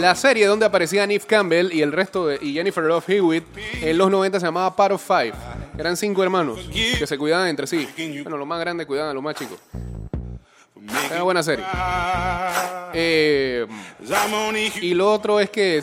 la 0.00 0.14
serie 0.14 0.46
donde 0.46 0.66
aparecía 0.66 1.06
Neve 1.06 1.24
Campbell 1.26 1.72
y 1.72 1.82
el 1.82 1.92
resto 1.92 2.26
de, 2.26 2.38
y 2.40 2.52
Jennifer 2.54 2.84
Love 2.84 3.08
Hewitt 3.08 3.44
en 3.82 3.96
los 3.96 4.10
90 4.10 4.40
se 4.40 4.46
llamaba 4.46 4.74
Part 4.74 4.94
of 4.94 5.06
Five. 5.06 5.32
Eran 5.78 5.96
cinco 5.96 6.22
hermanos 6.22 6.58
que 6.72 7.06
se 7.06 7.18
cuidaban 7.18 7.48
entre 7.48 7.66
sí. 7.66 7.88
Bueno, 8.22 8.36
los 8.36 8.46
más 8.46 8.60
grandes 8.60 8.86
cuidaban 8.86 9.10
a 9.10 9.14
los 9.14 9.22
más 9.22 9.34
chicos. 9.36 9.58
Una 11.10 11.22
buena 11.22 11.42
serie. 11.42 11.64
Eh, 12.98 13.66
y 14.80 14.94
lo 14.94 15.12
otro 15.12 15.38
es 15.40 15.50
que 15.50 15.82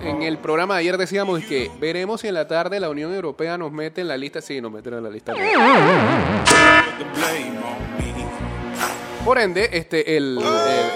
en 0.00 0.22
el 0.22 0.38
programa 0.38 0.74
de 0.74 0.80
ayer 0.80 0.98
decíamos 0.98 1.44
que 1.44 1.70
veremos 1.80 2.20
si 2.22 2.28
en 2.28 2.34
la 2.34 2.48
tarde 2.48 2.80
la 2.80 2.90
Unión 2.90 3.14
Europea 3.14 3.56
nos 3.56 3.70
mete 3.70 4.00
en 4.00 4.08
la 4.08 4.16
lista. 4.16 4.40
Sí, 4.40 4.60
nos 4.60 4.72
meten 4.72 4.94
en 4.94 5.04
la 5.04 5.10
lista. 5.10 5.34
Por 9.24 9.38
ende, 9.38 9.68
este, 9.72 10.16
el, 10.16 10.38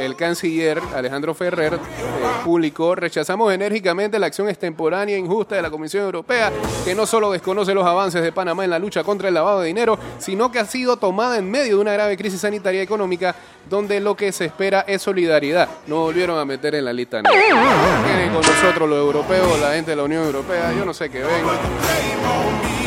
el- 0.01 0.17
canciller 0.17 0.81
Alejandro 0.95 1.33
Ferrer 1.35 1.75
eh, 1.75 1.79
publicó, 2.45 2.95
rechazamos 2.97 3.53
enérgicamente 3.53 4.19
la 4.19 4.27
acción 4.27 4.49
extemporánea 4.49 5.15
e 5.15 5.19
injusta 5.19 5.55
de 5.57 5.63
la 5.63 5.71
Comisión 5.71 6.03
Europea, 6.05 6.51
que 6.85 6.95
no 6.95 7.07
solo 7.07 7.31
desconoce 7.31 7.73
los 7.73 7.87
avances 7.87 8.23
de 8.23 8.33
Panamá 8.33 8.65
en 8.65 8.71
la 8.71 8.79
lucha 8.81 9.05
contra 9.05 9.29
el 9.29 9.35
lavado 9.35 9.61
de 9.61 9.69
dinero, 9.69 9.97
sino 10.19 10.51
que 10.51 10.59
ha 10.59 10.65
sido 10.65 10.97
tomada 10.97 11.39
en 11.39 11.49
medio 11.51 11.77
de 11.77 11.81
una 11.83 11.93
grave 11.93 12.17
crisis 12.17 12.41
sanitaria 12.41 12.81
y 12.81 12.85
económica, 12.85 13.35
donde 13.71 14.01
lo 14.01 14.17
que 14.17 14.33
se 14.33 14.47
espera 14.47 14.85
es 14.89 15.03
solidaridad. 15.03 15.69
No 15.87 16.01
volvieron 16.01 16.39
a 16.39 16.45
meter 16.45 16.75
en 16.75 16.85
la 16.87 16.93
lista 16.93 17.23
negra. 17.23 17.31
Tienen 18.07 18.33
con 18.33 18.43
nosotros 18.43 18.89
los 18.89 18.99
europeos, 18.99 19.61
la 19.61 19.73
gente 19.75 19.93
de 19.93 19.97
la 19.99 20.03
Unión 20.03 20.25
Europea, 20.25 20.73
yo 20.77 20.85
no 20.85 20.93
sé 20.95 21.11
qué 21.11 21.19
ven. 21.21 22.86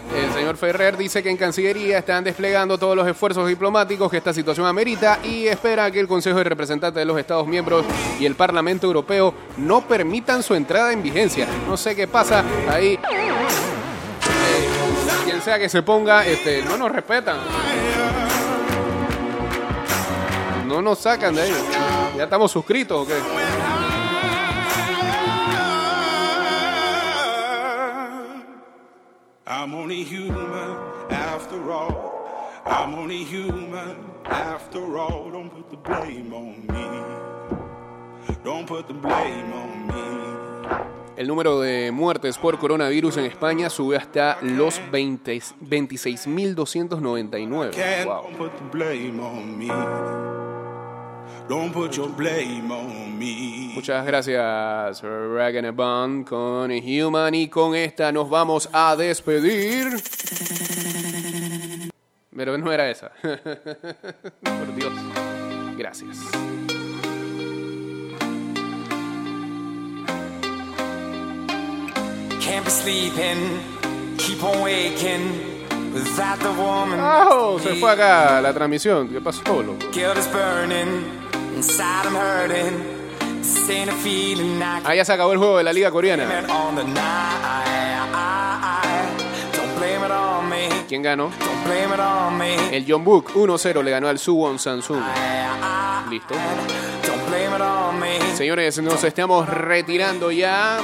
El 0.00 0.32
señor 0.32 0.56
Ferrer 0.56 0.96
dice 0.96 1.22
que 1.22 1.28
en 1.28 1.36
Cancillería 1.36 1.98
están 1.98 2.24
desplegando 2.24 2.78
todos 2.78 2.96
los 2.96 3.06
esfuerzos 3.06 3.46
diplomáticos 3.46 4.10
que 4.10 4.16
esta 4.16 4.32
situación 4.32 4.66
amerita 4.66 5.18
y 5.22 5.46
espera 5.46 5.90
que 5.90 6.00
el 6.00 6.08
Consejo 6.08 6.38
de 6.38 6.44
Representantes 6.44 6.98
de 6.98 7.04
los 7.04 7.18
Estados 7.18 7.46
miembros 7.46 7.84
y 8.18 8.24
el 8.24 8.34
Parlamento 8.34 8.86
Europeo 8.86 9.34
no 9.58 9.82
permitan 9.82 10.42
su 10.42 10.54
entrada 10.54 10.92
en 10.92 11.02
vigencia. 11.02 11.46
No 11.68 11.76
sé 11.76 11.94
qué 11.94 12.08
pasa 12.08 12.42
ahí. 12.70 12.94
Eh, 12.94 12.98
quien 15.24 15.42
sea 15.42 15.58
que 15.58 15.68
se 15.68 15.82
ponga, 15.82 16.24
este, 16.24 16.62
no 16.62 16.78
nos 16.78 16.90
respetan. 16.90 17.36
No 20.66 20.80
nos 20.80 21.00
sacan 21.00 21.34
de 21.34 21.42
ahí. 21.42 21.52
¿Ya 22.16 22.24
estamos 22.24 22.50
suscritos 22.50 23.02
o 23.02 23.06
qué? 23.06 23.14
I'm 29.54 29.74
only 29.74 30.02
human 30.02 30.78
after 31.10 31.70
all. 31.70 32.24
I'm 32.64 32.94
only 32.94 33.22
human 33.22 33.98
after 34.24 34.96
all. 34.96 35.30
Don't 35.30 35.50
put 35.50 35.68
the 35.68 35.76
blame 35.76 36.32
on 36.32 36.66
me. 36.68 37.02
Don't 38.42 38.66
put 38.66 38.88
the 38.88 38.94
blame 38.94 39.52
on 39.52 39.86
me. 39.88 39.92
El 41.18 41.28
número 41.28 41.60
de 41.60 41.92
muertes 41.92 42.38
por 42.38 42.58
coronavirus 42.58 43.18
en 43.18 43.26
España 43.26 43.68
sube 43.68 43.98
hasta 43.98 44.38
los 44.40 44.80
20 44.90 45.36
26.299. 45.60 47.72
Can't 47.72 48.06
Wow. 48.06 48.30
Don't 51.48 51.72
put 51.72 51.96
your 51.96 52.08
blame 52.08 52.70
on 52.70 53.18
me. 53.18 53.72
Muchas 53.74 54.04
gracias, 54.06 55.02
Bond 55.74 56.26
con 56.26 56.70
Human. 56.70 57.34
Y 57.34 57.48
con 57.48 57.74
esta 57.74 58.12
nos 58.12 58.28
vamos 58.28 58.68
a 58.72 58.96
despedir. 58.96 59.88
Pero 62.34 62.58
no 62.58 62.72
era 62.72 62.90
esa. 62.90 63.12
Por 63.22 64.74
Dios. 64.74 64.92
Gracias. 65.76 66.18
Can't 72.40 72.64
be 72.64 72.70
sleeping, 72.70 73.60
keep 74.18 74.42
on 74.42 74.60
waking 74.60 75.52
without 75.94 76.38
the 76.40 76.50
woman. 76.50 76.98
¡Oh! 77.00 77.58
Se 77.58 77.74
fue 77.76 77.90
acá 77.90 78.40
la 78.40 78.52
transmisión. 78.52 79.08
¿Qué 79.08 79.20
pasó, 79.20 79.62
loco? 79.62 79.78
Ah, 84.84 84.94
ya 84.94 85.04
se 85.04 85.12
acabó 85.12 85.32
el 85.32 85.38
juego 85.38 85.58
de 85.58 85.64
la 85.64 85.72
Liga 85.72 85.90
Coreana. 85.90 86.24
¿Quién 90.88 91.02
ganó? 91.02 91.30
El 92.70 92.84
John 92.88 93.04
Book 93.04 93.32
1-0 93.34 93.82
le 93.82 93.90
ganó 93.90 94.08
al 94.08 94.18
Suwon 94.18 94.58
Samsung. 94.58 95.00
Listo. 96.10 96.34
Señores, 98.36 98.80
nos 98.82 99.02
estamos 99.04 99.48
retirando 99.48 100.30
ya. 100.30 100.78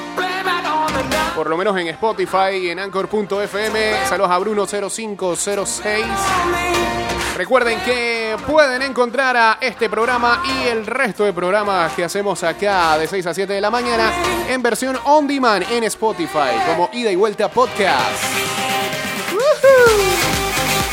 Por 1.35 1.51
lo 1.51 1.57
menos 1.57 1.77
en 1.79 1.89
Spotify 1.89 2.57
y 2.63 2.71
en 2.71 2.79
Anchor.fm. 2.79 4.07
Saludos 4.09 4.31
a 4.31 4.39
Bruno0506. 4.39 7.08
Recuerden 7.39 7.79
que 7.83 8.37
pueden 8.49 8.83
encontrar 8.83 9.37
a 9.37 9.59
este 9.61 9.89
programa 9.89 10.43
y 10.45 10.67
el 10.67 10.85
resto 10.85 11.23
de 11.23 11.33
programas 11.33 11.93
que 11.93 12.03
hacemos 12.03 12.43
acá 12.43 12.99
de 12.99 13.07
6 13.07 13.27
a 13.27 13.33
7 13.33 13.53
de 13.53 13.61
la 13.61 13.71
mañana 13.71 14.13
en 14.49 14.61
versión 14.61 14.99
on 15.05 15.29
demand 15.29 15.65
en 15.71 15.85
Spotify 15.85 16.59
como 16.67 16.91
Ida 16.93 17.13
y 17.13 17.15
Vuelta 17.15 17.49
Podcast. 17.49 18.25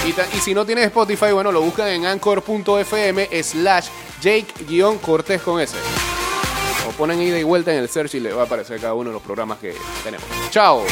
Y, 0.06 0.10
y 0.38 0.39
si 0.39 0.54
no 0.54 0.68
tienes 0.68 0.86
Spotify, 0.86 1.32
bueno, 1.32 1.52
lo 1.52 1.62
buscan 1.64 1.88
en 1.88 2.06
anchor.fm 2.06 3.43
slash 3.43 3.88
Jake-Cortés 4.22 5.41
con 5.41 5.60
S. 5.60 5.76
O 6.88 6.91
ponen 6.91 7.20
ida 7.24 7.39
y 7.39 7.43
vuelta 7.43 7.74
en 7.74 7.80
el 7.80 7.89
search 7.89 8.14
y 8.14 8.20
le 8.20 8.32
va 8.32 8.43
a 8.43 8.46
aparecer 8.46 8.80
cada 8.80 8.93
uno 8.93 9.10
de 9.10 9.14
los 9.16 9.24
programas 9.24 9.58
que 9.58 9.74
tenemos. 10.04 10.28
Chao. 10.52 10.84